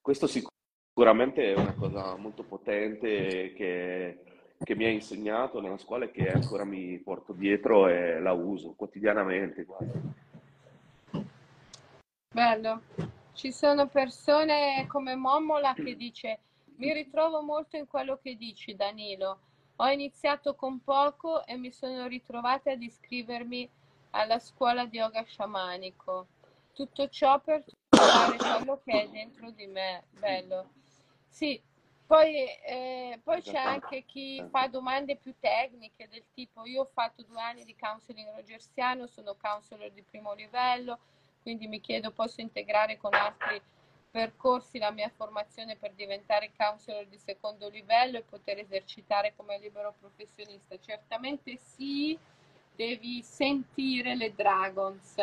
Questo 0.00 0.26
sicuramente 0.28 1.52
è 1.52 1.58
una 1.58 1.74
cosa 1.74 2.14
molto 2.16 2.44
potente 2.44 3.52
che, 3.54 4.22
che 4.58 4.74
mi 4.76 4.84
ha 4.84 4.90
insegnato 4.90 5.60
nella 5.60 5.78
scuola 5.78 6.04
e 6.04 6.12
che 6.12 6.30
ancora 6.30 6.64
mi 6.64 6.96
porto 6.98 7.32
dietro 7.32 7.88
e 7.88 8.20
la 8.20 8.32
uso 8.32 8.74
quotidianamente. 8.76 9.64
Guarda. 9.64 10.00
Bello. 12.32 12.82
Ci 13.32 13.52
sono 13.52 13.88
persone 13.88 14.86
come 14.88 15.14
Mommola 15.14 15.74
che 15.74 15.94
dice 15.96 16.38
mi 16.76 16.92
ritrovo 16.92 17.42
molto 17.42 17.76
in 17.76 17.86
quello 17.86 18.18
che 18.22 18.36
dici 18.36 18.74
Danilo. 18.74 19.40
Ho 19.76 19.88
iniziato 19.88 20.54
con 20.54 20.82
poco 20.82 21.44
e 21.44 21.56
mi 21.56 21.70
sono 21.70 22.06
ritrovata 22.06 22.70
ad 22.70 22.82
iscrivermi 22.82 23.68
alla 24.10 24.38
scuola 24.38 24.86
di 24.86 24.96
yoga 24.96 25.22
sciamanico. 25.22 26.28
Tutto 26.72 27.08
ciò 27.08 27.38
per 27.40 27.64
trovare 27.88 28.36
quello 28.36 28.80
che 28.82 29.02
è 29.02 29.08
dentro 29.08 29.50
di 29.50 29.66
me. 29.66 30.04
Bello. 30.10 30.70
Sì, 31.28 31.60
poi, 32.06 32.46
eh, 32.64 33.20
poi 33.22 33.42
c'è 33.42 33.58
anche 33.58 34.04
chi 34.06 34.42
fa 34.48 34.68
domande 34.68 35.16
più 35.16 35.34
tecniche 35.40 36.08
del 36.08 36.24
tipo 36.32 36.64
io 36.64 36.82
ho 36.82 36.90
fatto 36.92 37.22
due 37.24 37.40
anni 37.40 37.64
di 37.64 37.74
counseling 37.76 38.32
rogersiano, 38.34 39.06
sono 39.06 39.34
counselor 39.34 39.90
di 39.90 40.02
primo 40.02 40.32
livello, 40.32 41.00
quindi 41.42 41.66
mi 41.66 41.80
chiedo 41.80 42.12
posso 42.12 42.40
integrare 42.40 42.96
con 42.96 43.12
altri 43.12 43.60
percorsi 44.16 44.78
la 44.78 44.90
mia 44.90 45.12
formazione 45.14 45.76
per 45.76 45.92
diventare 45.92 46.50
counselor 46.56 47.04
di 47.04 47.18
secondo 47.18 47.68
livello 47.68 48.16
e 48.16 48.22
poter 48.22 48.58
esercitare 48.58 49.34
come 49.36 49.58
libero 49.58 49.94
professionista? 50.00 50.80
Certamente 50.80 51.58
sì, 51.58 52.18
devi 52.74 53.22
sentire 53.22 54.14
le 54.14 54.34
Dragons. 54.34 55.16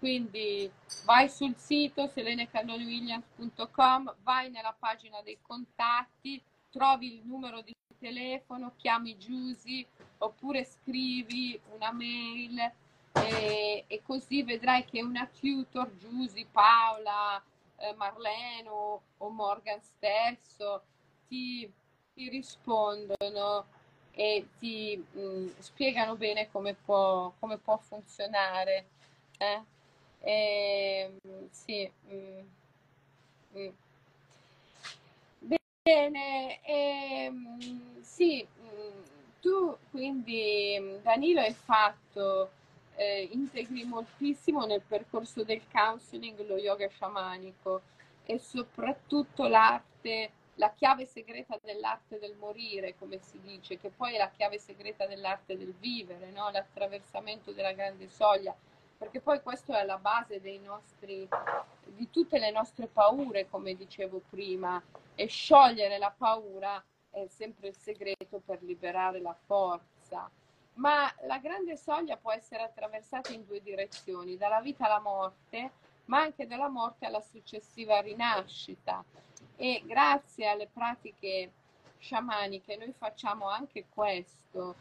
Quindi 0.00 0.68
vai 1.04 1.28
sul 1.28 1.54
sito 1.56 2.08
selenecannoniwilliams.com, 2.08 4.16
vai 4.24 4.50
nella 4.50 4.74
pagina 4.76 5.22
dei 5.22 5.38
contatti, 5.40 6.42
trovi 6.72 7.14
il 7.14 7.20
numero 7.24 7.60
di 7.60 7.72
telefono, 8.00 8.72
chiami 8.76 9.16
Giusy 9.16 9.86
oppure 10.18 10.64
scrivi 10.64 11.60
una 11.72 11.92
mail 11.92 12.58
e, 13.12 13.84
e 13.86 14.02
così 14.02 14.42
vedrai 14.42 14.84
che 14.84 15.04
una 15.04 15.30
tutor, 15.32 15.96
Giusy, 15.96 16.44
Paola, 16.50 17.40
eh, 17.76 17.94
Marleno 17.94 19.02
o 19.18 19.28
Morgan 19.30 19.80
stesso 19.82 20.82
ti, 21.28 21.70
ti 22.14 22.28
rispondono 22.28 23.66
e 24.12 24.46
ti 24.58 24.96
mh, 25.12 25.20
mm, 25.20 25.48
spiegano 25.58 26.16
bene 26.16 26.50
come 26.50 26.74
può, 26.74 27.32
come 27.38 27.58
può 27.58 27.76
funzionare. 27.78 28.86
Eh? 29.38 29.62
E, 30.20 31.10
ehm, 31.22 31.48
sì. 31.50 31.90
Mh, 32.08 32.14
mm, 32.14 32.40
mh. 33.52 33.58
Mm. 33.58 33.68
Bene, 35.84 36.60
e, 36.64 37.30
sì, 38.00 38.46
tu 39.42 39.76
quindi 39.90 40.98
Danilo 41.02 41.40
hai 41.40 41.52
fatto 41.52 42.50
eh, 42.96 43.28
integri 43.32 43.84
moltissimo 43.84 44.64
nel 44.64 44.82
percorso 44.86 45.42
del 45.42 45.62
counseling 45.70 46.46
lo 46.46 46.56
yoga 46.56 46.88
sciamanico 46.88 47.82
e 48.24 48.38
soprattutto 48.38 49.46
l'arte, 49.46 50.30
la 50.54 50.72
chiave 50.72 51.04
segreta 51.04 51.58
dell'arte 51.62 52.18
del 52.18 52.36
morire, 52.36 52.96
come 52.96 53.18
si 53.18 53.40
dice, 53.40 53.78
che 53.78 53.90
poi 53.90 54.14
è 54.14 54.18
la 54.18 54.30
chiave 54.30 54.58
segreta 54.58 55.06
dell'arte 55.06 55.56
del 55.58 55.74
vivere, 55.78 56.30
no? 56.30 56.50
l'attraversamento 56.50 57.52
della 57.52 57.72
grande 57.72 58.08
soglia, 58.08 58.54
perché 58.96 59.20
poi 59.20 59.42
questo 59.42 59.72
è 59.72 59.80
alla 59.80 59.98
base 59.98 60.40
dei 60.40 60.58
nostri, 60.58 61.28
di 61.86 62.08
tutte 62.10 62.38
le 62.38 62.50
nostre 62.50 62.86
paure, 62.86 63.48
come 63.50 63.74
dicevo 63.74 64.22
prima, 64.30 64.82
e 65.14 65.26
sciogliere 65.26 65.98
la 65.98 66.14
paura 66.16 66.82
è 67.10 67.26
sempre 67.28 67.68
il 67.68 67.76
segreto 67.76 68.40
per 68.44 68.62
liberare 68.62 69.20
la 69.20 69.36
forza 69.46 70.30
ma 70.74 71.12
la 71.22 71.38
grande 71.38 71.76
soglia 71.76 72.16
può 72.16 72.32
essere 72.32 72.62
attraversata 72.62 73.32
in 73.32 73.44
due 73.44 73.60
direzioni, 73.62 74.36
dalla 74.36 74.60
vita 74.60 74.86
alla 74.86 75.00
morte, 75.00 75.70
ma 76.06 76.20
anche 76.20 76.46
dalla 76.46 76.68
morte 76.68 77.06
alla 77.06 77.20
successiva 77.20 78.00
rinascita. 78.00 79.04
E 79.56 79.82
grazie 79.84 80.48
alle 80.48 80.68
pratiche 80.72 81.52
sciamaniche 81.98 82.76
noi 82.76 82.92
facciamo 82.92 83.48
anche 83.48 83.86
questo, 83.88 84.74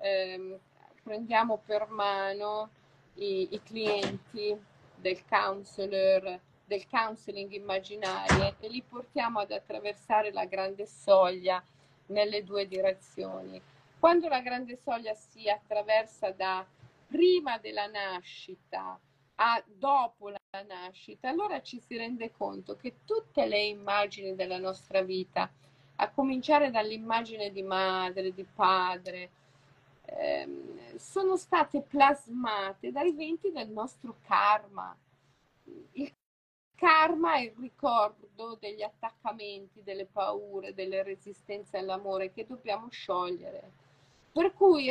eh, 0.00 0.58
prendiamo 1.02 1.56
per 1.64 1.88
mano 1.88 2.70
i, 3.14 3.48
i 3.50 3.62
clienti 3.62 4.56
del 4.94 5.24
counselor, 5.26 6.38
del 6.64 6.86
counseling 6.88 7.50
immaginario 7.52 8.54
e 8.60 8.68
li 8.68 8.82
portiamo 8.82 9.40
ad 9.40 9.50
attraversare 9.50 10.32
la 10.32 10.44
grande 10.44 10.86
soglia 10.86 11.62
nelle 12.06 12.44
due 12.44 12.68
direzioni. 12.68 13.60
Quando 14.00 14.28
la 14.28 14.40
grande 14.40 14.76
soglia 14.76 15.12
si 15.12 15.46
attraversa 15.50 16.30
da 16.30 16.66
prima 17.06 17.58
della 17.58 17.86
nascita 17.86 18.98
a 19.34 19.62
dopo 19.66 20.30
la 20.30 20.38
nascita, 20.66 21.28
allora 21.28 21.60
ci 21.60 21.78
si 21.80 21.98
rende 21.98 22.32
conto 22.32 22.76
che 22.76 23.00
tutte 23.04 23.44
le 23.44 23.60
immagini 23.62 24.34
della 24.34 24.56
nostra 24.56 25.02
vita, 25.02 25.52
a 25.96 26.10
cominciare 26.12 26.70
dall'immagine 26.70 27.52
di 27.52 27.62
madre, 27.62 28.32
di 28.32 28.42
padre, 28.42 29.30
ehm, 30.06 30.96
sono 30.96 31.36
state 31.36 31.82
plasmate 31.82 32.92
dai 32.92 33.12
venti 33.12 33.52
del 33.52 33.68
nostro 33.68 34.16
karma. 34.26 34.96
Il 35.92 36.10
karma 36.74 37.34
è 37.34 37.40
il 37.40 37.54
ricordo 37.60 38.56
degli 38.58 38.80
attaccamenti, 38.80 39.82
delle 39.82 40.06
paure, 40.06 40.72
delle 40.72 41.02
resistenze 41.02 41.76
all'amore 41.76 42.32
che 42.32 42.46
dobbiamo 42.46 42.88
sciogliere. 42.88 43.88
Per 44.32 44.54
cui, 44.54 44.88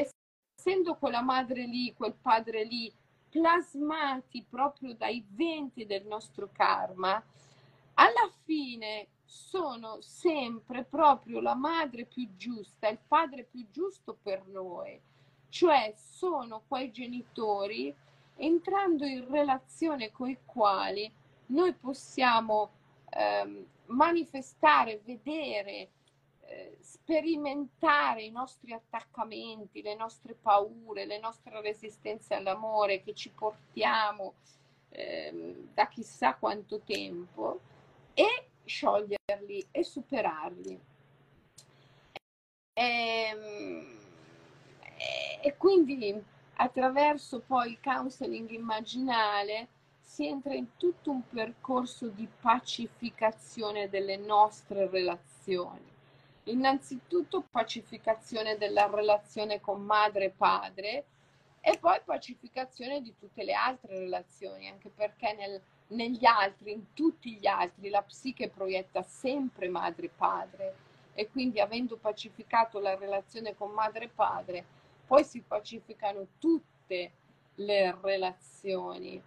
essendo 0.55 0.95
quella 0.95 1.21
madre 1.21 1.65
lì, 1.65 1.93
quel 1.93 2.13
padre 2.13 2.63
lì, 2.63 2.91
plasmati 3.29 4.45
proprio 4.47 4.93
dai 4.95 5.23
venti 5.29 5.85
del 5.85 6.05
nostro 6.05 6.49
karma, 6.51 7.23
alla 7.93 8.31
fine 8.43 9.07
sono 9.23 10.01
sempre 10.01 10.83
proprio 10.83 11.39
la 11.39 11.53
madre 11.53 12.05
più 12.05 12.27
giusta, 12.35 12.87
il 12.87 12.99
padre 13.07 13.43
più 13.43 13.67
giusto 13.69 14.17
per 14.21 14.45
noi, 14.47 14.99
cioè 15.49 15.93
sono 15.95 16.63
quei 16.67 16.91
genitori 16.91 17.93
entrando 18.37 19.05
in 19.05 19.29
relazione 19.29 20.11
con 20.11 20.29
i 20.29 20.37
quali 20.45 21.11
noi 21.47 21.73
possiamo 21.73 22.71
ehm, 23.09 23.65
manifestare, 23.87 25.01
vedere 25.03 25.89
sperimentare 26.79 28.23
i 28.23 28.31
nostri 28.31 28.73
attaccamenti, 28.73 29.81
le 29.81 29.95
nostre 29.95 30.33
paure, 30.33 31.05
le 31.05 31.19
nostre 31.19 31.61
resistenze 31.61 32.33
all'amore 32.33 33.01
che 33.01 33.13
ci 33.13 33.29
portiamo 33.29 34.33
eh, 34.89 35.67
da 35.73 35.87
chissà 35.87 36.35
quanto 36.35 36.81
tempo 36.81 37.59
e 38.13 38.49
scioglierli 38.65 39.67
e 39.71 39.83
superarli. 39.83 40.79
E, 42.73 42.83
ehm, 42.83 43.97
e 45.41 45.57
quindi 45.57 46.21
attraverso 46.55 47.39
poi 47.39 47.71
il 47.71 47.79
counseling 47.81 48.49
immaginale 48.51 49.67
si 50.01 50.27
entra 50.27 50.53
in 50.53 50.75
tutto 50.75 51.11
un 51.11 51.27
percorso 51.27 52.07
di 52.07 52.27
pacificazione 52.41 53.89
delle 53.89 54.17
nostre 54.17 54.89
relazioni 54.89 55.97
innanzitutto 56.49 57.43
pacificazione 57.49 58.57
della 58.57 58.89
relazione 58.89 59.59
con 59.59 59.81
madre 59.81 60.25
e 60.25 60.29
padre 60.31 61.05
e 61.61 61.77
poi 61.77 61.99
pacificazione 62.03 63.01
di 63.01 63.13
tutte 63.19 63.43
le 63.43 63.53
altre 63.53 63.99
relazioni, 63.99 64.67
anche 64.67 64.89
perché 64.89 65.33
nel, 65.33 65.61
negli 65.87 66.25
altri, 66.25 66.71
in 66.71 66.93
tutti 66.93 67.35
gli 67.35 67.47
altri, 67.47 67.89
la 67.89 68.01
psiche 68.01 68.49
proietta 68.49 69.01
sempre 69.03 69.67
madre 69.67 70.07
e 70.07 70.11
padre 70.15 70.75
e 71.13 71.29
quindi 71.29 71.59
avendo 71.59 71.97
pacificato 71.97 72.79
la 72.79 72.95
relazione 72.95 73.55
con 73.55 73.71
madre 73.71 74.05
e 74.05 74.09
padre, 74.09 74.65
poi 75.05 75.23
si 75.23 75.41
pacificano 75.41 76.25
tutte 76.39 77.11
le 77.55 77.97
relazioni. 78.01 79.21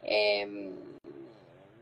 E, 0.00 0.38
ehm, 0.38 0.98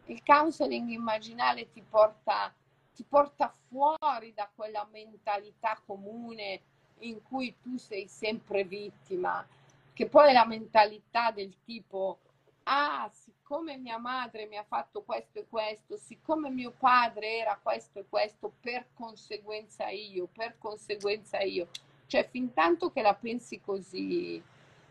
il 0.07 0.23
counseling 0.25 0.89
immaginale 0.89 1.71
ti 1.71 1.83
porta 1.89 2.53
ti 3.01 3.07
porta 3.09 3.51
fuori 3.69 4.35
da 4.35 4.51
quella 4.55 4.87
mentalità 4.93 5.81
comune 5.87 6.61
in 6.99 7.23
cui 7.23 7.57
tu 7.63 7.79
sei 7.79 8.07
sempre 8.07 8.65
vittima, 8.65 9.47
che 9.95 10.07
poi 10.07 10.29
è 10.29 10.33
la 10.35 10.45
mentalità 10.45 11.31
del 11.31 11.55
tipo, 11.65 12.19
ah, 12.65 13.09
siccome 13.11 13.79
mia 13.79 13.97
madre 13.97 14.45
mi 14.45 14.59
ha 14.59 14.65
fatto 14.65 15.01
questo 15.01 15.39
e 15.39 15.47
questo, 15.49 15.97
siccome 15.97 16.51
mio 16.51 16.75
padre 16.77 17.39
era 17.39 17.59
questo 17.63 18.01
e 18.01 18.05
questo, 18.07 18.53
per 18.61 18.89
conseguenza 18.93 19.89
io, 19.89 20.29
per 20.31 20.59
conseguenza 20.59 21.39
io. 21.39 21.69
Cioè, 22.05 22.29
fin 22.29 22.53
tanto 22.53 22.91
che 22.91 23.01
la 23.01 23.15
pensi 23.15 23.63
così, 23.63 24.43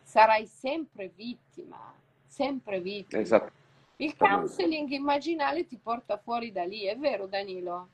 sarai 0.02 0.48
sempre 0.48 1.10
vittima, 1.10 1.93
sempre 2.26 2.80
vittima. 2.80 3.22
Esatto. 3.22 3.52
Il 3.98 4.15
counseling 4.17 4.89
immaginale 4.89 5.67
ti 5.67 5.78
porta 5.78 6.17
fuori 6.17 6.52
da 6.52 6.63
lì, 6.63 6.86
è 6.86 6.98
vero 6.98 7.28
Danilo? 7.28 7.89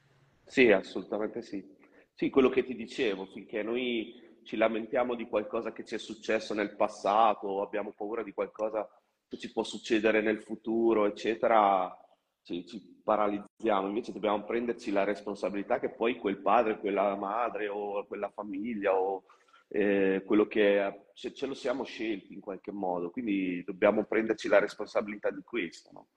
Sì, 0.45 0.71
assolutamente 0.71 1.41
sì. 1.41 1.63
Sì, 2.13 2.29
quello 2.29 2.49
che 2.49 2.63
ti 2.63 2.75
dicevo, 2.75 3.25
finché 3.25 3.61
noi 3.63 4.39
ci 4.43 4.55
lamentiamo 4.55 5.15
di 5.15 5.27
qualcosa 5.27 5.73
che 5.73 5.83
ci 5.83 5.95
è 5.95 5.97
successo 5.97 6.53
nel 6.53 6.75
passato, 6.75 7.47
o 7.47 7.61
abbiamo 7.61 7.91
paura 7.93 8.23
di 8.23 8.31
qualcosa 8.31 8.87
che 9.27 9.37
ci 9.37 9.51
può 9.51 9.63
succedere 9.63 10.21
nel 10.21 10.41
futuro, 10.41 11.07
eccetera, 11.07 11.93
ci, 12.43 12.65
ci 12.65 13.01
paralizziamo. 13.03 13.87
Invece 13.87 14.13
dobbiamo 14.13 14.43
prenderci 14.43 14.91
la 14.91 15.03
responsabilità 15.03 15.79
che 15.79 15.89
poi 15.89 16.15
quel 16.17 16.37
padre, 16.37 16.79
quella 16.79 17.15
madre 17.15 17.67
o 17.67 18.05
quella 18.05 18.29
famiglia 18.29 18.95
o 18.95 19.23
eh, 19.69 20.21
quello 20.25 20.45
che 20.45 20.79
è, 20.79 21.05
ce, 21.13 21.47
lo 21.47 21.55
siamo 21.55 21.83
scelti 21.83 22.33
in 22.33 22.39
qualche 22.39 22.71
modo, 22.71 23.09
quindi 23.09 23.63
dobbiamo 23.63 24.05
prenderci 24.05 24.47
la 24.47 24.59
responsabilità 24.59 25.31
di 25.31 25.41
questo. 25.43 25.89
No? 25.91 26.07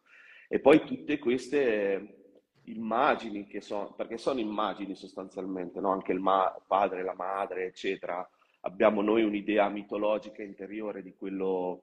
E 0.48 0.60
poi 0.60 0.84
tutte 0.84 1.18
queste 1.18 2.27
immagini 2.70 3.46
che 3.46 3.61
sono, 3.61 3.92
perché 3.94 4.18
sono 4.18 4.40
immagini 4.40 4.94
sostanzialmente, 4.94 5.81
no? 5.81 5.90
anche 5.90 6.12
il 6.12 6.20
ma- 6.20 6.54
padre, 6.66 7.02
la 7.02 7.14
madre, 7.14 7.66
eccetera. 7.66 8.28
Abbiamo 8.62 9.02
noi 9.02 9.22
un'idea 9.22 9.68
mitologica 9.68 10.42
interiore 10.42 11.02
di 11.02 11.14
quello, 11.14 11.83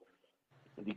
di, 0.74 0.96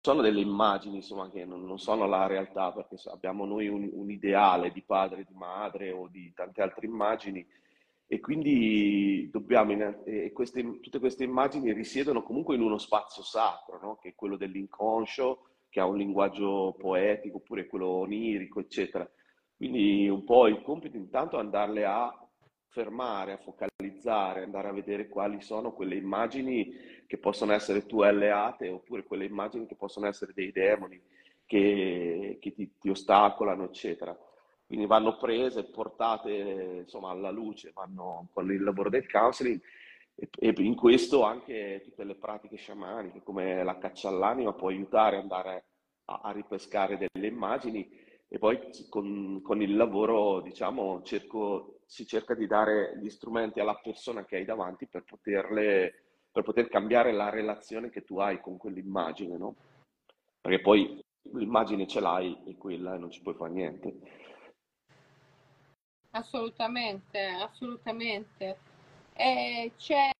sono 0.00 0.22
delle 0.22 0.40
immagini 0.40 0.96
insomma, 0.96 1.30
che 1.30 1.44
non, 1.44 1.64
non, 1.64 1.78
sono 1.78 2.06
la 2.06 2.26
realtà, 2.26 2.72
perché 2.72 2.96
abbiamo 3.10 3.44
noi 3.44 3.68
un, 3.68 3.88
un, 3.92 4.10
ideale 4.10 4.72
di 4.72 4.82
padre, 4.82 5.24
di 5.24 5.34
madre 5.34 5.90
o 5.90 6.08
di 6.08 6.32
tante 6.34 6.62
altre 6.62 6.86
immagini 6.86 7.46
e 8.10 8.20
quindi 8.20 9.28
dobbiamo, 9.30 10.02
e 10.04 10.32
queste, 10.32 10.80
tutte 10.80 10.98
queste 10.98 11.24
immagini 11.24 11.72
risiedono 11.74 12.22
comunque 12.22 12.54
in 12.54 12.62
uno 12.62 12.78
spazio 12.78 13.22
sacro, 13.22 13.78
no? 13.82 13.98
che 14.00 14.08
è 14.08 14.14
quello 14.14 14.36
dell'inconscio, 14.36 15.47
che 15.68 15.80
ha 15.80 15.86
un 15.86 15.96
linguaggio 15.96 16.74
poetico, 16.78 17.38
oppure 17.38 17.66
quello 17.66 17.86
onirico, 17.86 18.60
eccetera. 18.60 19.08
Quindi 19.56 20.08
un 20.08 20.24
po' 20.24 20.46
il 20.46 20.62
compito 20.62 20.96
intanto 20.96 21.36
è 21.36 21.40
andarle 21.40 21.84
a 21.84 22.28
fermare, 22.68 23.32
a 23.32 23.38
focalizzare, 23.38 24.44
andare 24.44 24.68
a 24.68 24.72
vedere 24.72 25.08
quali 25.08 25.40
sono 25.40 25.72
quelle 25.72 25.96
immagini 25.96 26.72
che 27.06 27.18
possono 27.18 27.52
essere 27.52 27.86
tue 27.86 28.08
alleate 28.08 28.68
oppure 28.68 29.02
quelle 29.02 29.24
immagini 29.24 29.66
che 29.66 29.74
possono 29.74 30.06
essere 30.06 30.32
dei 30.34 30.52
demoni 30.52 31.00
che, 31.44 32.36
che 32.40 32.54
ti, 32.54 32.74
ti, 32.78 32.88
ostacolano, 32.88 33.64
eccetera. 33.64 34.16
Quindi 34.66 34.86
vanno 34.86 35.16
prese, 35.16 35.64
portate 35.64 36.82
insomma, 36.82 37.10
alla 37.10 37.30
luce, 37.30 37.72
vanno 37.74 38.28
con 38.32 38.52
il 38.52 38.62
lavoro 38.62 38.90
del 38.90 39.10
counseling 39.10 39.58
e, 40.18 40.54
in 40.56 40.74
questo 40.74 41.22
anche 41.22 41.80
tutte 41.84 42.04
le 42.04 42.16
pratiche 42.16 42.56
sciamaniche 42.56 43.22
come 43.22 43.62
la 43.62 43.78
caccia 43.78 44.08
all'anima 44.08 44.52
può 44.52 44.68
aiutare 44.68 45.16
ad 45.16 45.22
andare 45.22 45.64
a, 46.06 46.20
a 46.24 46.32
ripescare 46.32 46.98
delle 46.98 47.26
immagini 47.26 47.88
e 48.26 48.38
poi 48.38 48.58
con, 48.88 49.40
con 49.42 49.62
il 49.62 49.76
lavoro 49.76 50.40
diciamo 50.40 51.02
cerco 51.02 51.78
si 51.88 52.06
cerca 52.06 52.34
di 52.34 52.46
dare 52.46 52.98
gli 53.00 53.08
strumenti 53.08 53.60
alla 53.60 53.80
persona 53.82 54.26
che 54.26 54.36
hai 54.36 54.44
davanti 54.44 54.86
per 54.86 55.04
poterle, 55.04 56.02
per 56.30 56.42
poter 56.42 56.68
cambiare 56.68 57.12
la 57.12 57.30
relazione 57.30 57.88
che 57.88 58.04
tu 58.04 58.18
hai 58.18 58.42
con 58.42 58.58
quell'immagine, 58.58 59.38
no? 59.38 59.56
Perché 60.38 60.60
poi 60.60 61.02
l'immagine 61.32 61.86
ce 61.86 62.00
l'hai 62.00 62.36
e 62.44 62.58
quella 62.58 62.98
non 62.98 63.10
ci 63.10 63.22
puoi 63.22 63.34
fare 63.34 63.52
niente. 63.52 63.94
Assolutamente, 66.10 67.24
assolutamente. 67.24 68.58
E 69.20 69.72
c'è, 69.76 70.10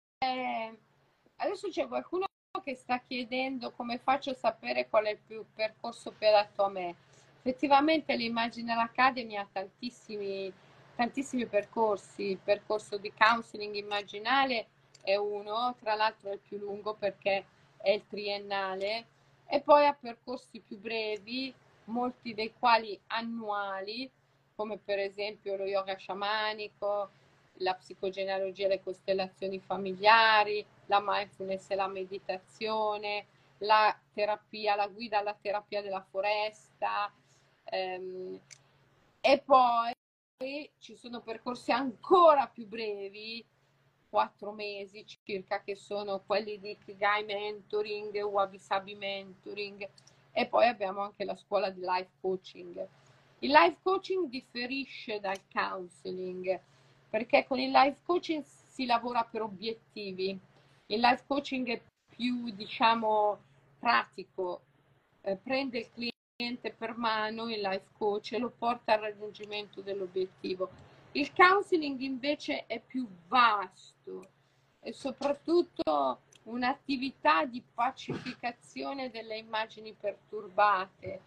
adesso 1.37 1.69
c'è 1.69 1.87
qualcuno 1.87 2.27
che 2.65 2.75
sta 2.75 2.99
chiedendo 2.99 3.71
come 3.71 3.99
faccio 3.99 4.31
a 4.31 4.35
sapere 4.35 4.89
qual 4.89 5.05
è 5.05 5.11
il 5.11 5.19
più, 5.25 5.45
percorso 5.55 6.11
più 6.11 6.27
adatto 6.27 6.65
a 6.65 6.69
me. 6.69 6.97
Effettivamente 7.37 8.17
l'Immagine 8.17 8.73
Academy 8.73 9.37
ha 9.37 9.47
tantissimi 9.51 10.53
tantissimi 10.97 11.47
percorsi, 11.47 12.31
il 12.31 12.39
percorso 12.39 12.97
di 12.97 13.13
counseling 13.17 13.77
immaginale 13.77 14.67
è 15.01 15.15
uno, 15.15 15.77
tra 15.79 15.95
l'altro 15.95 16.31
è 16.31 16.33
il 16.33 16.41
più 16.41 16.59
lungo 16.59 16.95
perché 16.95 17.45
è 17.77 17.91
il 17.91 18.05
triennale, 18.09 19.07
e 19.47 19.61
poi 19.61 19.87
ha 19.87 19.95
percorsi 19.95 20.59
più 20.59 20.77
brevi, 20.77 21.55
molti 21.85 22.35
dei 22.35 22.53
quali 22.59 22.99
annuali, 23.07 24.11
come 24.57 24.77
per 24.77 24.99
esempio 24.99 25.55
lo 25.55 25.67
yoga 25.67 25.95
sciamanico, 25.95 27.11
la 27.59 27.75
psicogenealogia 27.75 28.67
e 28.67 28.69
le 28.69 28.83
costellazioni 28.83 29.61
familiari, 29.61 30.65
la 30.87 31.03
mindfulness 31.05 31.71
e 31.71 31.75
la 31.75 31.89
meditazione, 31.89 33.27
la 33.59 33.97
terapia, 34.13 34.75
la 34.75 34.89
guida 34.89 35.19
alla 35.19 35.37
terapia 35.41 35.83
della 35.83 36.05
foresta, 36.09 37.13
ehm, 37.65 38.41
e 39.21 39.43
poi 39.45 39.93
ci 40.79 40.97
sono 40.97 41.21
percorsi 41.21 41.73
ancora 41.73 42.47
più 42.47 42.67
brevi, 42.67 43.45
quattro 44.09 44.53
mesi 44.53 45.05
circa, 45.25 45.63
che 45.63 45.75
sono 45.75 46.23
quelli 46.25 46.59
di 46.61 46.79
Kigai 46.85 47.25
Mentoring, 47.25 48.17
Wabi 48.23 48.59
Sabi 48.59 48.95
Mentoring 48.95 49.89
e 50.33 50.47
poi 50.47 50.67
abbiamo 50.67 51.01
anche 51.01 51.25
la 51.25 51.35
scuola 51.35 51.71
di 51.71 51.81
life 51.83 52.11
coaching. 52.21 52.87
Il 53.41 53.51
life 53.51 53.79
coaching 53.83 54.29
differisce 54.29 55.21
dal 55.21 55.41
counseling 55.53 56.61
perché 57.09 57.45
con 57.47 57.59
il 57.59 57.71
life 57.71 58.01
coaching 58.05 58.43
si 58.45 58.87
lavora 58.87 59.25
per 59.25 59.43
obiettivi. 59.43 60.39
Il 60.87 61.01
life 61.01 61.25
coaching 61.27 61.69
è 61.69 61.81
più, 62.15 62.51
diciamo, 62.51 63.39
pratico, 63.79 64.63
eh, 65.23 65.37
prende 65.37 65.79
il 65.79 66.13
cliente 66.37 66.73
per 66.73 66.97
mano 66.97 67.51
il 67.51 67.61
life 67.61 67.89
coach 67.97 68.33
e 68.33 68.39
lo 68.39 68.53
porta 68.57 68.95
al 68.95 69.01
raggiungimento 69.01 69.81
dell'obiettivo. 69.81 70.71
Il 71.13 71.33
counseling 71.33 72.01
invece 72.01 72.67
è 72.67 72.81
più 72.81 73.09
vasto 73.27 74.29
e 74.81 74.93
soprattutto 74.93 76.21
un'attività 76.45 77.45
di 77.45 77.63
pacificazione 77.75 79.11
delle 79.11 79.37
immagini 79.37 79.93
perturbate 79.93 81.21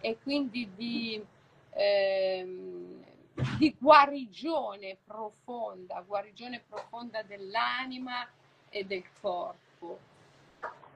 e 0.00 0.18
quindi 0.22 0.68
di, 0.74 1.24
ehm, 1.70 3.04
di 3.34 3.74
guarigione 3.78 4.98
profonda, 5.04 6.02
guarigione 6.06 6.62
profonda 6.68 7.22
dell'anima 7.22 8.28
e 8.68 8.84
del 8.84 9.04
corpo. 9.20 9.98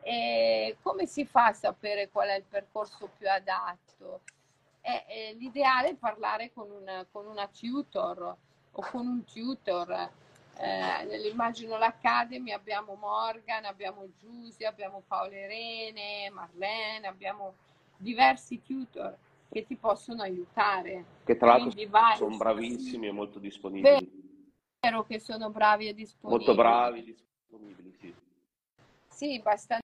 E 0.03 0.77
come 0.83 1.07
si 1.07 1.25
fa 1.25 1.47
a 1.47 1.53
sapere 1.53 2.11
qual 2.11 2.29
è 2.29 2.37
il 2.37 2.45
percorso 2.49 3.11
più 3.17 3.29
adatto? 3.29 4.21
È, 4.81 5.05
è 5.07 5.33
l'ideale 5.35 5.91
è 5.91 5.95
parlare 5.95 6.53
con 6.53 6.71
una, 6.71 7.05
con 7.11 7.27
una 7.27 7.49
tutor 7.49 8.37
o 8.73 8.81
con 8.91 9.07
un 9.07 9.25
tutor. 9.25 10.11
Eh, 10.59 11.05
nell'immagino 11.05 11.77
l'Academy 11.77 12.53
abbiamo 12.53 12.95
Morgan, 12.95 13.65
abbiamo 13.65 14.07
Giusy, 14.19 14.65
abbiamo 14.65 15.03
Paola 15.07 15.37
Irene, 15.37 16.31
Marlene, 16.31 17.07
abbiamo 17.07 17.55
diversi 17.97 18.63
tutor 18.63 19.17
che 19.49 19.67
ti 19.67 19.77
possono 19.77 20.23
aiutare. 20.23 21.05
Che 21.25 21.37
tra 21.37 21.57
l'altro 21.57 21.73
sono 22.17 22.37
bravissimi 22.37 23.07
e 23.07 23.13
molto 23.13 23.39
disponibili. 23.39 24.25
Vero 24.81 25.05
che 25.05 25.19
sono 25.19 25.51
bravi 25.51 25.89
e 25.89 25.95
disponibili. 25.95 26.47
Molto 26.47 26.63
bravi 26.63 27.01
e 27.01 27.03
disponibili, 27.03 27.97
sì. 27.99 28.15
Sì, 29.09 29.41
basta 29.41 29.79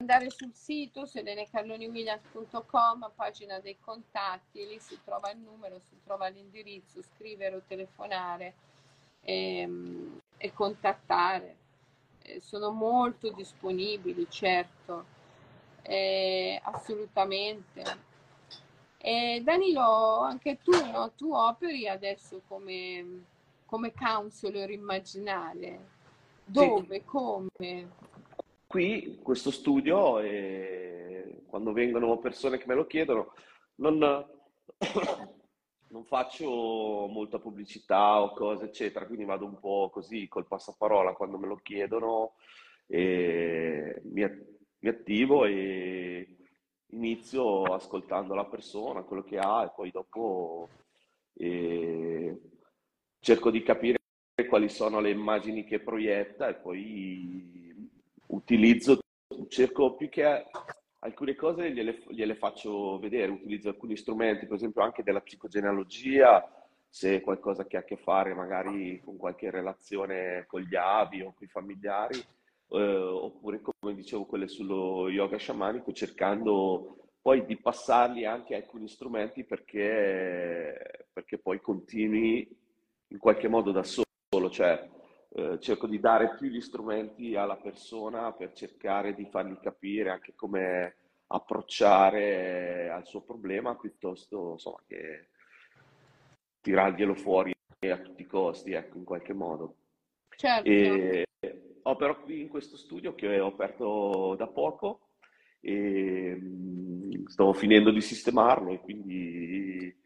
andare 0.00 0.30
sul 0.30 0.52
sito 0.54 1.06
selenecalloniwilliams.com, 1.06 3.12
pagina 3.14 3.60
dei 3.60 3.76
contatti, 3.80 4.66
lì 4.66 4.78
si 4.78 4.98
trova 5.04 5.30
il 5.30 5.38
numero, 5.38 5.80
si 5.80 5.98
trova 6.04 6.28
l'indirizzo, 6.28 7.02
scrivere 7.02 7.56
o 7.56 7.62
telefonare 7.66 8.54
e, 9.20 9.58
ehm, 9.58 10.18
e 10.36 10.52
contattare. 10.52 11.56
Eh, 12.22 12.40
sono 12.40 12.70
molto 12.70 13.32
disponibili, 13.32 14.26
certo, 14.30 15.04
eh, 15.82 16.60
assolutamente. 16.62 18.06
E 18.98 19.40
Danilo, 19.44 20.18
anche 20.18 20.58
tu, 20.62 20.72
no? 20.90 21.12
tu 21.16 21.32
operi 21.32 21.88
adesso 21.88 22.42
come, 22.46 23.24
come 23.64 23.92
counselor 23.92 24.70
immaginale. 24.70 25.96
Dove? 26.44 26.98
Sì. 26.98 27.04
Come? 27.04 27.88
qui 28.68 29.18
questo 29.22 29.50
studio, 29.50 30.20
e 30.20 31.42
quando 31.46 31.72
vengono 31.72 32.18
persone 32.18 32.58
che 32.58 32.66
me 32.68 32.74
lo 32.74 32.86
chiedono, 32.86 33.32
non, 33.76 33.98
non 35.88 36.04
faccio 36.04 37.08
molta 37.08 37.38
pubblicità 37.38 38.22
o 38.22 38.32
cose, 38.34 38.66
eccetera, 38.66 39.06
quindi 39.06 39.24
vado 39.24 39.46
un 39.46 39.58
po' 39.58 39.88
così 39.90 40.28
col 40.28 40.46
passaparola 40.46 41.14
quando 41.14 41.38
me 41.38 41.46
lo 41.46 41.56
chiedono, 41.56 42.34
e 42.86 44.00
mi, 44.04 44.22
mi 44.80 44.88
attivo 44.88 45.46
e 45.46 46.36
inizio 46.90 47.64
ascoltando 47.64 48.34
la 48.34 48.46
persona, 48.46 49.02
quello 49.02 49.22
che 49.22 49.38
ha 49.38 49.64
e 49.64 49.72
poi 49.74 49.90
dopo 49.90 50.68
e 51.34 52.40
cerco 53.20 53.50
di 53.50 53.62
capire 53.62 53.98
quali 54.48 54.68
sono 54.68 55.00
le 55.00 55.10
immagini 55.10 55.64
che 55.64 55.80
proietta 55.80 56.48
e 56.48 56.54
poi 56.54 57.90
utilizzo, 58.26 58.98
cerco 59.48 59.94
più 59.94 60.08
che 60.08 60.46
alcune 61.00 61.34
cose 61.34 61.70
gliele, 61.72 62.02
gliele, 62.08 62.34
faccio 62.34 62.98
vedere, 62.98 63.32
utilizzo 63.32 63.68
alcuni 63.68 63.96
strumenti, 63.96 64.46
per 64.46 64.56
esempio 64.56 64.82
anche 64.82 65.02
della 65.02 65.20
psicogenealogia, 65.20 66.66
se 66.88 67.20
qualcosa 67.20 67.66
che 67.66 67.76
ha 67.76 67.80
a 67.80 67.84
che 67.84 67.96
fare 67.96 68.34
magari 68.34 69.00
con 69.04 69.16
qualche 69.16 69.50
relazione 69.50 70.44
con 70.46 70.62
gli 70.62 70.74
avi 70.74 71.20
o 71.20 71.34
con 71.36 71.46
i 71.46 71.50
familiari, 71.50 72.24
eh, 72.70 72.96
oppure 72.96 73.60
come 73.60 73.94
dicevo 73.94 74.26
quelle 74.26 74.48
sullo 74.48 75.08
yoga 75.08 75.36
sciamanico, 75.36 75.92
cercando 75.92 76.96
poi 77.20 77.44
di 77.44 77.56
passargli 77.56 78.24
anche 78.24 78.54
alcuni 78.54 78.88
strumenti 78.88 79.44
perché, 79.44 81.08
perché 81.12 81.38
poi 81.38 81.60
continui 81.60 82.48
in 83.08 83.18
qualche 83.18 83.48
modo 83.48 83.72
da 83.72 83.82
solo, 83.82 84.50
cioè 84.50 84.88
eh, 85.30 85.58
cerco 85.60 85.86
di 85.86 86.00
dare 86.00 86.36
più 86.36 86.48
gli 86.48 86.60
strumenti 86.60 87.34
alla 87.34 87.56
persona 87.56 88.32
per 88.32 88.52
cercare 88.52 89.14
di 89.14 89.26
fargli 89.26 89.58
capire 89.60 90.10
anche 90.10 90.34
come 90.34 90.96
approcciare 91.26 92.88
al 92.90 93.06
suo 93.06 93.20
problema 93.22 93.76
piuttosto 93.76 94.52
insomma, 94.52 94.82
che 94.86 95.28
tirarglielo 96.60 97.14
fuori 97.14 97.52
a 97.80 97.98
tutti 97.98 98.22
i 98.22 98.26
costi, 98.26 98.72
ecco, 98.72 98.96
in 98.98 99.04
qualche 99.04 99.32
modo. 99.32 99.76
Certo. 100.30 100.68
E 100.68 101.27
opero 101.88 102.20
qui 102.22 102.40
in 102.40 102.48
questo 102.48 102.76
studio 102.76 103.14
che 103.14 103.40
ho 103.40 103.46
aperto 103.46 104.34
da 104.36 104.46
poco 104.46 105.08
e 105.60 106.34
mh, 106.34 107.26
stavo 107.26 107.52
finendo 107.52 107.90
di 107.90 108.00
sistemarlo 108.00 108.72
e 108.72 108.80
quindi 108.80 109.96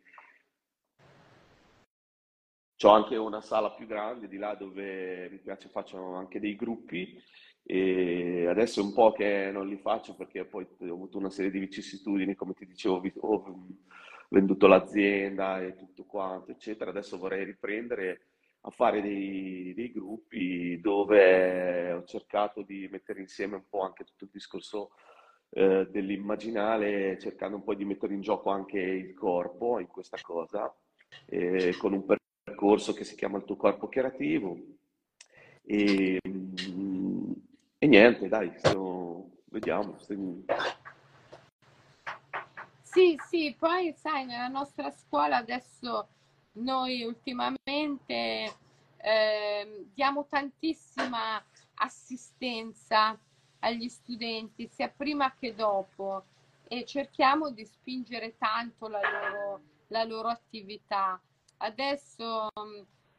ho 2.85 2.90
anche 2.90 3.16
una 3.16 3.40
sala 3.40 3.73
più 3.73 3.87
grande 3.87 4.29
di 4.29 4.38
là 4.38 4.55
dove 4.55 5.29
mi 5.31 5.38
piace, 5.38 5.68
faccio 5.68 6.14
anche 6.14 6.40
dei 6.40 6.57
gruppi 6.57 7.21
e 7.64 8.47
adesso 8.49 8.81
è 8.81 8.83
un 8.83 8.92
po' 8.92 9.12
che 9.12 9.51
non 9.53 9.68
li 9.68 9.77
faccio 9.77 10.16
perché 10.16 10.45
poi 10.45 10.66
ho 10.81 10.92
avuto 10.92 11.18
una 11.18 11.31
serie 11.31 11.51
di 11.51 11.61
vicissitudini, 11.61 12.35
come 12.35 12.55
ti 12.55 12.66
dicevo, 12.66 13.01
ho 13.21 13.66
venduto 14.31 14.66
l'azienda 14.66 15.62
e 15.62 15.77
tutto 15.77 16.05
quanto, 16.05 16.51
eccetera. 16.51 16.90
Adesso 16.90 17.18
vorrei 17.18 17.45
riprendere 17.45 18.32
a 18.64 18.70
fare 18.70 19.03
dei, 19.03 19.75
dei 19.75 19.90
gruppi 19.90 20.81
dove 20.81 21.92
ho 21.92 22.05
cercato 22.05 22.62
di 22.62 22.88
mettere 22.90 23.20
insieme 23.20 23.57
un 23.57 23.68
po' 23.68 23.83
anche 23.83 24.05
tutto 24.05 24.25
il 24.25 24.31
discorso 24.33 24.90
eh, 25.51 25.88
dell'immaginale, 25.90 27.18
cercando 27.18 27.57
un 27.57 27.64
po' 27.64 27.75
di 27.75 27.85
mettere 27.85 28.14
in 28.14 28.20
gioco 28.20 28.51
anche 28.51 28.79
il 28.79 29.14
corpo 29.14 29.81
in 29.81 29.88
questa 29.88 30.16
cosa, 30.22 30.72
eh, 31.27 31.77
con 31.77 31.92
un 31.92 32.05
percorso 32.44 32.92
che 32.92 33.05
si 33.05 33.16
chiama 33.16 33.38
il 33.38 33.44
tuo 33.44 33.57
corpo 33.57 33.88
creativo. 33.88 34.57
E, 35.64 36.18
mm, 36.27 37.33
e 37.79 37.87
niente, 37.87 38.29
dai, 38.29 38.53
stiamo, 38.57 39.31
vediamo. 39.46 39.98
Stiamo... 39.98 40.44
Sì, 42.81 43.18
sì, 43.27 43.55
poi 43.59 43.92
sai, 43.94 44.25
nella 44.25 44.48
nostra 44.48 44.90
scuola 44.90 45.38
adesso 45.38 46.09
noi 46.53 47.03
ultimamente 47.03 48.55
eh, 48.97 49.87
diamo 49.93 50.27
tantissima 50.29 51.43
assistenza 51.75 53.19
agli 53.61 53.88
studenti, 53.88 54.69
sia 54.69 54.88
prima 54.88 55.35
che 55.35 55.55
dopo, 55.55 56.25
e 56.69 56.85
cerchiamo 56.85 57.51
di 57.51 57.65
spingere 57.65 58.37
tanto 58.38 58.88
la 58.88 59.01
loro, 59.01 59.61
la 59.88 60.05
loro 60.05 60.29
attività. 60.29 61.21
Adesso 61.59 62.49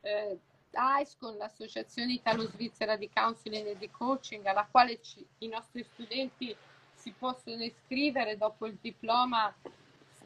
eh, 0.02 0.40
AIS 0.72 1.16
con 1.18 1.38
l'Associazione 1.38 2.14
Italo-Svizzera 2.14 2.96
di 2.98 3.10
Counseling 3.14 3.68
e 3.68 3.78
di 3.78 3.90
Coaching, 3.90 4.46
alla 4.46 4.68
quale 4.70 5.02
ci, 5.02 5.26
i 5.40 5.48
nostri 5.48 5.84
studenti 5.84 6.56
si 6.94 7.12
possono 7.12 7.64
iscrivere 7.64 8.38
dopo 8.38 8.66
il 8.66 8.78
diploma, 8.82 9.54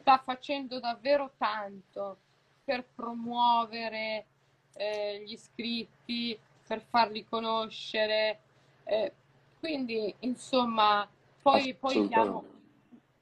sta 0.00 0.18
facendo 0.18 0.80
davvero 0.80 1.32
tanto 1.36 2.18
per 2.68 2.84
promuovere 2.94 4.26
eh, 4.74 5.24
gli 5.24 5.32
iscritti, 5.32 6.38
per 6.66 6.82
farli 6.82 7.24
conoscere. 7.24 8.40
Eh, 8.84 9.10
quindi, 9.58 10.14
insomma, 10.20 11.08
poi, 11.40 11.74
poi 11.74 12.06
diamo, 12.06 12.44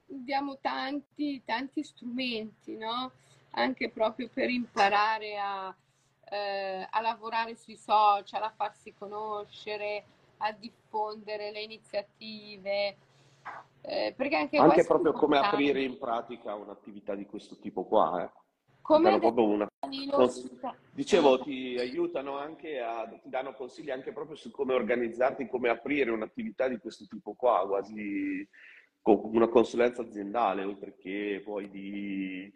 diamo 0.05 0.57
tanti, 0.59 1.41
tanti 1.45 1.81
strumenti, 1.81 2.75
no? 2.75 3.11
Anche 3.51 3.89
proprio 3.89 4.27
per 4.27 4.49
imparare 4.49 5.37
a, 5.37 5.73
eh, 6.29 6.85
a 6.89 6.99
lavorare 6.99 7.55
sui 7.55 7.77
social, 7.77 8.43
a 8.43 8.51
farsi 8.53 8.93
conoscere, 8.97 10.03
a 10.39 10.51
diffondere 10.51 11.51
le 11.51 11.61
iniziative. 11.61 12.97
Eh, 13.79 14.13
perché 14.13 14.35
anche, 14.35 14.57
anche 14.57 14.83
proprio 14.83 15.13
come 15.13 15.37
aprire 15.37 15.81
in 15.81 15.97
pratica 15.97 16.53
un'attività 16.53 17.15
di 17.15 17.25
questo 17.25 17.57
tipo 17.59 17.85
qua. 17.85 18.23
Eh. 18.23 18.45
Come 18.87 19.19
proprio 19.19 19.45
una... 19.45 19.67
Dicevo, 20.93 21.41
ti 21.41 21.75
aiutano 21.77 22.37
anche 22.37 22.79
a, 22.79 23.05
ti 23.21 23.27
danno 23.27 23.53
consigli 23.53 23.91
anche 23.91 24.13
proprio 24.13 24.37
su 24.37 24.49
come 24.49 24.73
organizzarti, 24.75 25.49
come 25.49 25.67
aprire 25.67 26.09
un'attività 26.09 26.69
di 26.69 26.77
questo 26.77 27.05
tipo 27.05 27.33
qua, 27.33 27.67
quasi 27.67 28.47
una 29.03 29.49
consulenza 29.49 30.03
aziendale, 30.03 30.63
oltre 30.63 30.95
che 30.95 31.41
poi 31.43 31.69
di, 31.69 32.49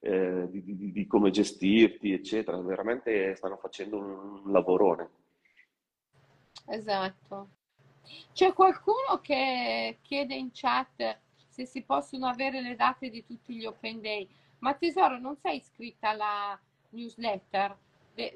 eh, 0.00 0.48
di, 0.48 0.64
di, 0.64 0.90
di 0.90 1.06
come 1.06 1.30
gestirti, 1.30 2.12
eccetera. 2.12 2.58
Veramente 2.62 3.36
stanno 3.36 3.58
facendo 3.58 3.98
un 3.98 4.50
lavorone. 4.50 5.10
Esatto. 6.66 7.48
C'è 8.32 8.54
qualcuno 8.54 9.20
che 9.20 9.98
chiede 10.00 10.34
in 10.34 10.48
chat 10.50 11.20
se 11.46 11.66
si 11.66 11.82
possono 11.82 12.26
avere 12.26 12.62
le 12.62 12.74
date 12.74 13.10
di 13.10 13.22
tutti 13.22 13.54
gli 13.54 13.66
Open 13.66 14.00
Day. 14.00 14.26
Ma 14.64 14.72
tesoro, 14.72 15.18
non 15.18 15.36
sei 15.36 15.58
iscritta 15.58 16.08
alla 16.08 16.58
newsletter? 16.88 17.76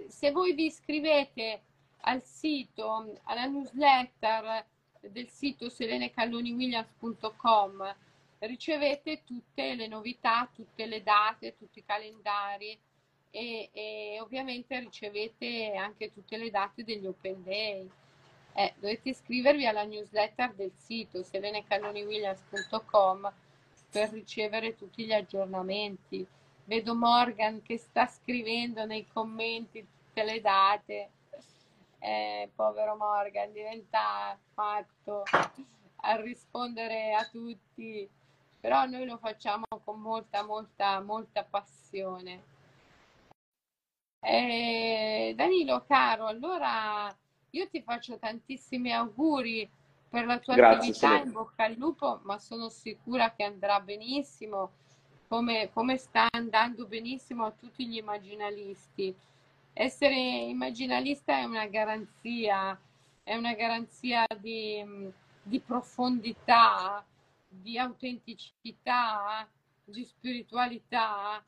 Se 0.08 0.30
voi 0.30 0.52
vi 0.52 0.66
iscrivete 0.66 1.62
al 2.02 2.22
sito, 2.22 3.14
alla 3.22 3.46
newsletter 3.46 4.62
del 5.00 5.30
sito 5.30 5.70
selenecalloniwilliams.com, 5.70 7.96
ricevete 8.40 9.22
tutte 9.24 9.74
le 9.74 9.86
novità, 9.86 10.46
tutte 10.54 10.84
le 10.84 11.02
date, 11.02 11.56
tutti 11.56 11.78
i 11.78 11.84
calendari 11.86 12.78
e, 13.30 13.70
e 13.72 14.18
ovviamente 14.20 14.78
ricevete 14.80 15.72
anche 15.76 16.12
tutte 16.12 16.36
le 16.36 16.50
date 16.50 16.84
degli 16.84 17.06
Open 17.06 17.42
Day. 17.42 17.88
Eh, 18.52 18.74
dovete 18.76 19.08
iscrivervi 19.08 19.66
alla 19.66 19.84
newsletter 19.84 20.52
del 20.52 20.72
sito 20.74 21.22
selenecalloniwilliams.com 21.22 23.32
per 23.90 24.10
ricevere 24.10 24.76
tutti 24.76 25.04
gli 25.04 25.12
aggiornamenti. 25.12 26.26
Vedo 26.64 26.94
Morgan 26.94 27.62
che 27.62 27.78
sta 27.78 28.06
scrivendo 28.06 28.84
nei 28.84 29.06
commenti 29.06 29.80
tutte 29.80 30.24
le 30.24 30.40
date. 30.40 31.10
Eh, 31.98 32.50
povero 32.54 32.96
Morgan, 32.96 33.52
diventa 33.52 34.38
fatto 34.52 35.22
a 35.96 36.20
rispondere 36.20 37.14
a 37.14 37.24
tutti, 37.24 38.08
però 38.60 38.84
noi 38.86 39.04
lo 39.06 39.16
facciamo 39.16 39.64
con 39.82 40.00
molta, 40.00 40.44
molta, 40.44 41.00
molta 41.00 41.42
passione. 41.42 42.56
Eh, 44.20 45.32
Danilo, 45.34 45.84
caro, 45.86 46.26
allora 46.26 47.16
io 47.50 47.68
ti 47.68 47.82
faccio 47.82 48.18
tantissimi 48.18 48.92
auguri 48.92 49.68
per 50.08 50.24
la 50.24 50.38
tua 50.38 50.54
Grazie, 50.54 50.90
attività, 50.90 51.22
in 51.22 51.32
bocca 51.32 51.64
al 51.64 51.74
lupo, 51.74 52.20
ma 52.24 52.38
sono 52.38 52.68
sicura 52.68 53.32
che 53.34 53.44
andrà 53.44 53.80
benissimo, 53.80 54.70
come, 55.28 55.70
come 55.72 55.96
sta 55.98 56.26
andando 56.30 56.86
benissimo 56.86 57.44
a 57.44 57.50
tutti 57.50 57.86
gli 57.86 57.96
immaginalisti. 57.96 59.14
Essere 59.72 60.14
immaginalista 60.14 61.38
è 61.38 61.44
una 61.44 61.66
garanzia, 61.66 62.78
è 63.22 63.36
una 63.36 63.52
garanzia 63.52 64.26
di, 64.38 64.84
di 65.42 65.60
profondità, 65.60 67.04
di 67.46 67.78
autenticità, 67.78 69.46
di 69.84 70.04
spiritualità 70.04 71.42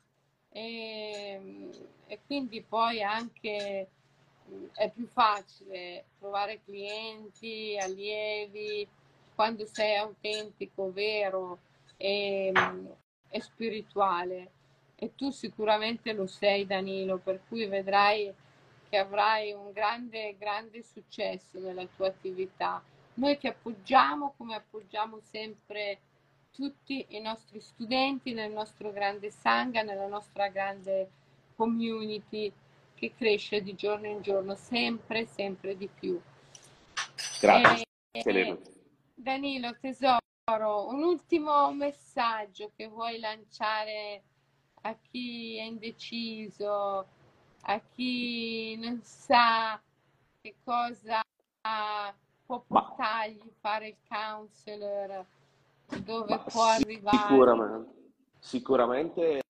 e, 0.49 1.69
e 2.07 2.19
quindi 2.25 2.61
poi 2.61 3.01
anche 3.01 3.89
è 4.73 4.89
più 4.89 5.07
facile 5.07 6.05
trovare 6.19 6.61
clienti, 6.63 7.77
allievi, 7.79 8.87
quando 9.35 9.65
sei 9.65 9.95
autentico, 9.95 10.91
vero 10.91 11.59
e, 11.97 12.51
e 13.29 13.41
spirituale. 13.41 14.51
E 14.95 15.15
tu 15.15 15.31
sicuramente 15.31 16.13
lo 16.13 16.27
sei, 16.27 16.65
Danilo, 16.65 17.17
per 17.17 17.41
cui 17.47 17.65
vedrai 17.65 18.33
che 18.87 18.97
avrai 18.97 19.53
un 19.53 19.71
grande, 19.71 20.35
grande 20.37 20.83
successo 20.83 21.57
nella 21.59 21.87
tua 21.95 22.07
attività. 22.07 22.83
Noi 23.15 23.37
ti 23.37 23.47
appoggiamo 23.47 24.33
come 24.37 24.55
appoggiamo 24.55 25.19
sempre 25.21 25.99
tutti 26.51 27.05
i 27.09 27.21
nostri 27.21 27.61
studenti 27.61 28.33
nel 28.33 28.51
nostro 28.51 28.91
grande 28.91 29.31
Sangha, 29.31 29.81
nella 29.81 30.07
nostra 30.07 30.49
grande 30.49 31.09
community 31.55 32.51
che 33.01 33.15
cresce 33.17 33.63
di 33.63 33.73
giorno 33.73 34.05
in 34.05 34.21
giorno, 34.21 34.53
sempre, 34.53 35.25
sempre 35.25 35.75
di 35.75 35.87
più. 35.87 36.21
Grazie. 37.39 37.83
E, 38.11 38.57
Danilo, 39.15 39.75
tesoro, 39.79 40.19
un 40.87 41.01
ultimo 41.01 41.73
messaggio 41.73 42.69
che 42.75 42.87
vuoi 42.87 43.19
lanciare 43.19 44.21
a 44.83 44.95
chi 45.09 45.57
è 45.57 45.63
indeciso, 45.63 47.07
a 47.61 47.81
chi 47.91 48.77
non 48.77 48.99
sa 49.01 49.81
che 50.39 50.53
cosa 50.63 51.21
può 52.45 52.63
portargli 52.67 53.39
a 53.39 53.53
fare 53.61 53.87
il 53.87 53.97
counselor, 54.07 55.25
dove 56.03 56.35
Ma 56.35 56.43
può 56.43 56.63
arrivare. 56.65 57.17
Sicuramente, 57.17 57.93
sicuramente 58.37 59.40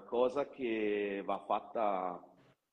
una 0.00 0.02
cosa 0.02 0.48
che 0.48 1.22
va 1.24 1.38
fatta 1.46 2.22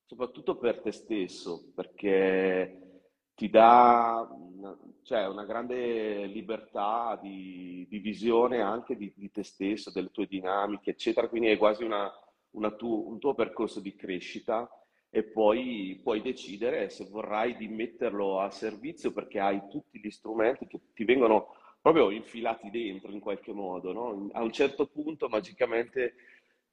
soprattutto 0.06 0.56
per 0.56 0.80
te 0.80 0.92
stesso, 0.92 1.72
perché 1.76 3.02
ti 3.36 3.50
dà 3.50 4.28
una, 4.32 4.78
cioè 5.04 5.28
una 5.28 5.44
grande 5.44 6.26
libertà 6.26 7.20
di, 7.22 7.86
di 7.90 8.00
visione 8.00 8.62
anche 8.62 8.96
di, 8.96 9.12
di, 9.16 9.30
te 9.30 9.44
stesso, 9.44 9.92
delle 9.92 10.12
tue 10.12 10.26
dinamiche, 10.28 10.92
eccetera. 10.92 11.28
Quindi 11.28 11.50
è 11.50 11.58
quasi 11.58 11.84
una, 11.84 12.10
una 12.52 12.72
tu, 12.72 13.06
un 13.10 13.20
tuo 13.20 13.34
percorso 13.34 13.82
di 13.82 13.96
crescita 13.96 14.70
e 15.10 15.24
poi 15.24 16.00
puoi 16.02 16.22
decidere 16.22 16.90
se 16.90 17.06
vorrai 17.10 17.58
di 17.58 17.68
metterlo 17.68 18.40
a 18.40 18.50
servizio 18.50 19.12
perché 19.12 19.40
hai 19.40 19.62
tutti 19.70 20.00
gli 20.00 20.10
strumenti 20.10 20.68
che 20.68 20.80
ti 20.94 21.04
vengono 21.04 21.56
proprio 21.82 22.10
infilati 22.10 22.70
dentro 22.70 23.12
in 23.12 23.20
qualche 23.20 23.54
modo, 23.54 23.94
no? 23.94 24.30
A 24.34 24.42
un 24.42 24.52
certo 24.52 24.88
punto 24.88 25.30
magicamente 25.30 26.16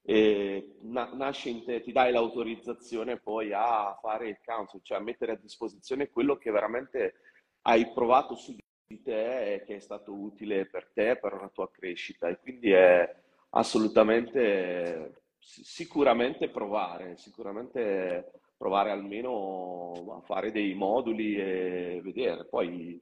eh, 0.06 0.76
na- 0.82 1.12
nasce 1.14 1.48
in 1.48 1.64
te, 1.64 1.80
ti 1.80 1.92
dai 1.92 2.12
l'autorizzazione 2.12 3.18
poi 3.18 3.52
a 3.52 3.98
fare 4.00 4.28
il 4.28 4.38
counsel, 4.44 4.80
cioè 4.82 4.98
a 4.98 5.02
mettere 5.02 5.32
a 5.32 5.36
disposizione 5.36 6.10
quello 6.10 6.36
che 6.36 6.50
veramente 6.50 7.14
hai 7.62 7.90
provato 7.92 8.34
su 8.34 8.54
di 8.86 9.02
te 9.02 9.54
e 9.54 9.64
che 9.64 9.76
è 9.76 9.80
stato 9.80 10.12
utile 10.12 10.66
per 10.66 10.90
te, 10.92 11.16
per 11.16 11.32
la 11.40 11.48
tua 11.48 11.70
crescita. 11.70 12.28
E 12.28 12.38
quindi 12.38 12.70
è 12.70 13.14
assolutamente, 13.50 15.22
sicuramente 15.38 16.50
provare, 16.50 17.16
sicuramente 17.16 18.40
provare 18.58 18.90
almeno 18.90 19.92
a 20.16 20.20
fare 20.20 20.52
dei 20.52 20.74
moduli 20.74 21.36
e 21.36 22.00
vedere. 22.02 22.44
Poi 22.44 23.00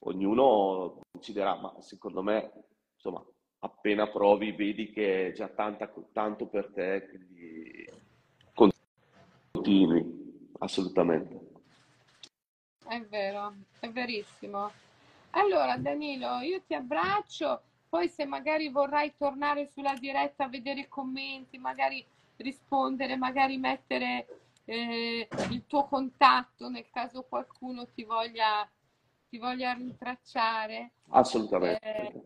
ognuno 0.00 1.00
deciderà, 1.12 1.54
ma 1.56 1.74
secondo 1.80 2.22
me, 2.22 2.50
insomma, 2.94 3.24
appena 3.60 4.08
provi 4.08 4.52
vedi 4.52 4.90
che 4.90 5.28
è 5.28 5.32
già 5.32 5.48
tanta, 5.48 5.92
tanto 6.12 6.46
per 6.46 6.70
te, 6.72 7.06
quindi 7.08 7.88
continui, 8.54 10.48
assolutamente. 10.58 11.48
È 12.86 13.00
vero, 13.02 13.54
è 13.78 13.88
verissimo. 13.90 14.70
Allora, 15.30 15.76
Danilo, 15.76 16.40
io 16.40 16.62
ti 16.66 16.74
abbraccio, 16.74 17.62
poi 17.88 18.08
se 18.08 18.24
magari 18.24 18.68
vorrai 18.68 19.14
tornare 19.16 19.66
sulla 19.66 19.94
diretta 19.94 20.44
a 20.44 20.48
vedere 20.48 20.80
i 20.80 20.88
commenti, 20.88 21.58
magari 21.58 22.04
rispondere, 22.36 23.16
magari 23.16 23.58
mettere 23.58 24.26
eh, 24.64 25.28
il 25.50 25.66
tuo 25.66 25.86
contatto 25.86 26.68
nel 26.68 26.86
caso 26.90 27.22
qualcuno 27.28 27.86
ti 27.88 28.04
voglia, 28.04 28.68
ti 29.28 29.38
voglia 29.38 29.72
rintracciare. 29.72 30.92
Assolutamente. 31.10 31.80
Eh, 31.80 32.22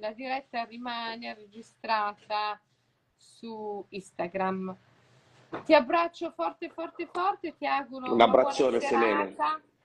la 0.00 0.12
diretta 0.12 0.64
rimane 0.64 1.34
registrata 1.34 2.58
su 3.16 3.84
Instagram. 3.90 4.76
Ti 5.64 5.74
abbraccio 5.74 6.30
forte, 6.30 6.70
forte, 6.70 7.06
forte, 7.06 7.54
ti 7.56 7.66
auguro 7.66 8.12
un 8.12 8.20
abbraccione, 8.20 8.80
Selene. 8.80 9.36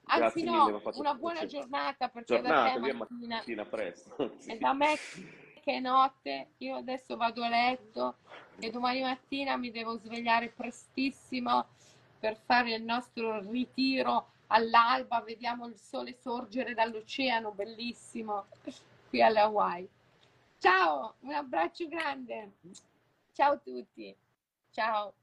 Anzi, 0.08 0.43
no, 0.43 0.82
una 0.93 1.15
buona 1.15 1.39
piacere. 1.39 1.47
giornata 1.47 2.10
perché 2.10 2.36
giornata, 2.36 2.80
da 2.80 2.86
te 2.86 2.93
mattina, 2.93 3.36
mattina 3.38 3.65
presto. 3.65 4.34
Sì. 4.38 4.51
E 4.51 4.58
da 4.58 4.73
me 4.73 4.95
che 5.62 5.73
è 5.73 5.80
notte, 5.80 6.49
io 6.58 6.75
adesso 6.75 7.17
vado 7.17 7.43
a 7.43 7.49
letto 7.49 8.17
e 8.60 8.69
domani 8.69 9.01
mattina 9.01 9.58
mi 9.58 9.71
devo 9.71 9.97
svegliare 9.97 10.49
prestissimo 10.49 11.65
per 12.19 12.38
fare 12.45 12.75
il 12.75 12.84
nostro 12.84 13.39
ritiro 13.39 14.28
all'alba, 14.47 15.21
vediamo 15.21 15.65
il 15.65 15.75
sole 15.75 16.13
sorgere 16.13 16.75
dall'oceano, 16.75 17.51
bellissimo, 17.51 18.45
qui 19.10 19.23
alle 19.23 19.39
Hawaii. 19.39 19.89
Ciao, 20.57 21.15
un 21.19 21.33
abbraccio 21.33 21.87
grande. 21.87 22.53
Ciao 23.33 23.53
a 23.53 23.57
tutti. 23.57 24.15
Ciao. 24.71 25.13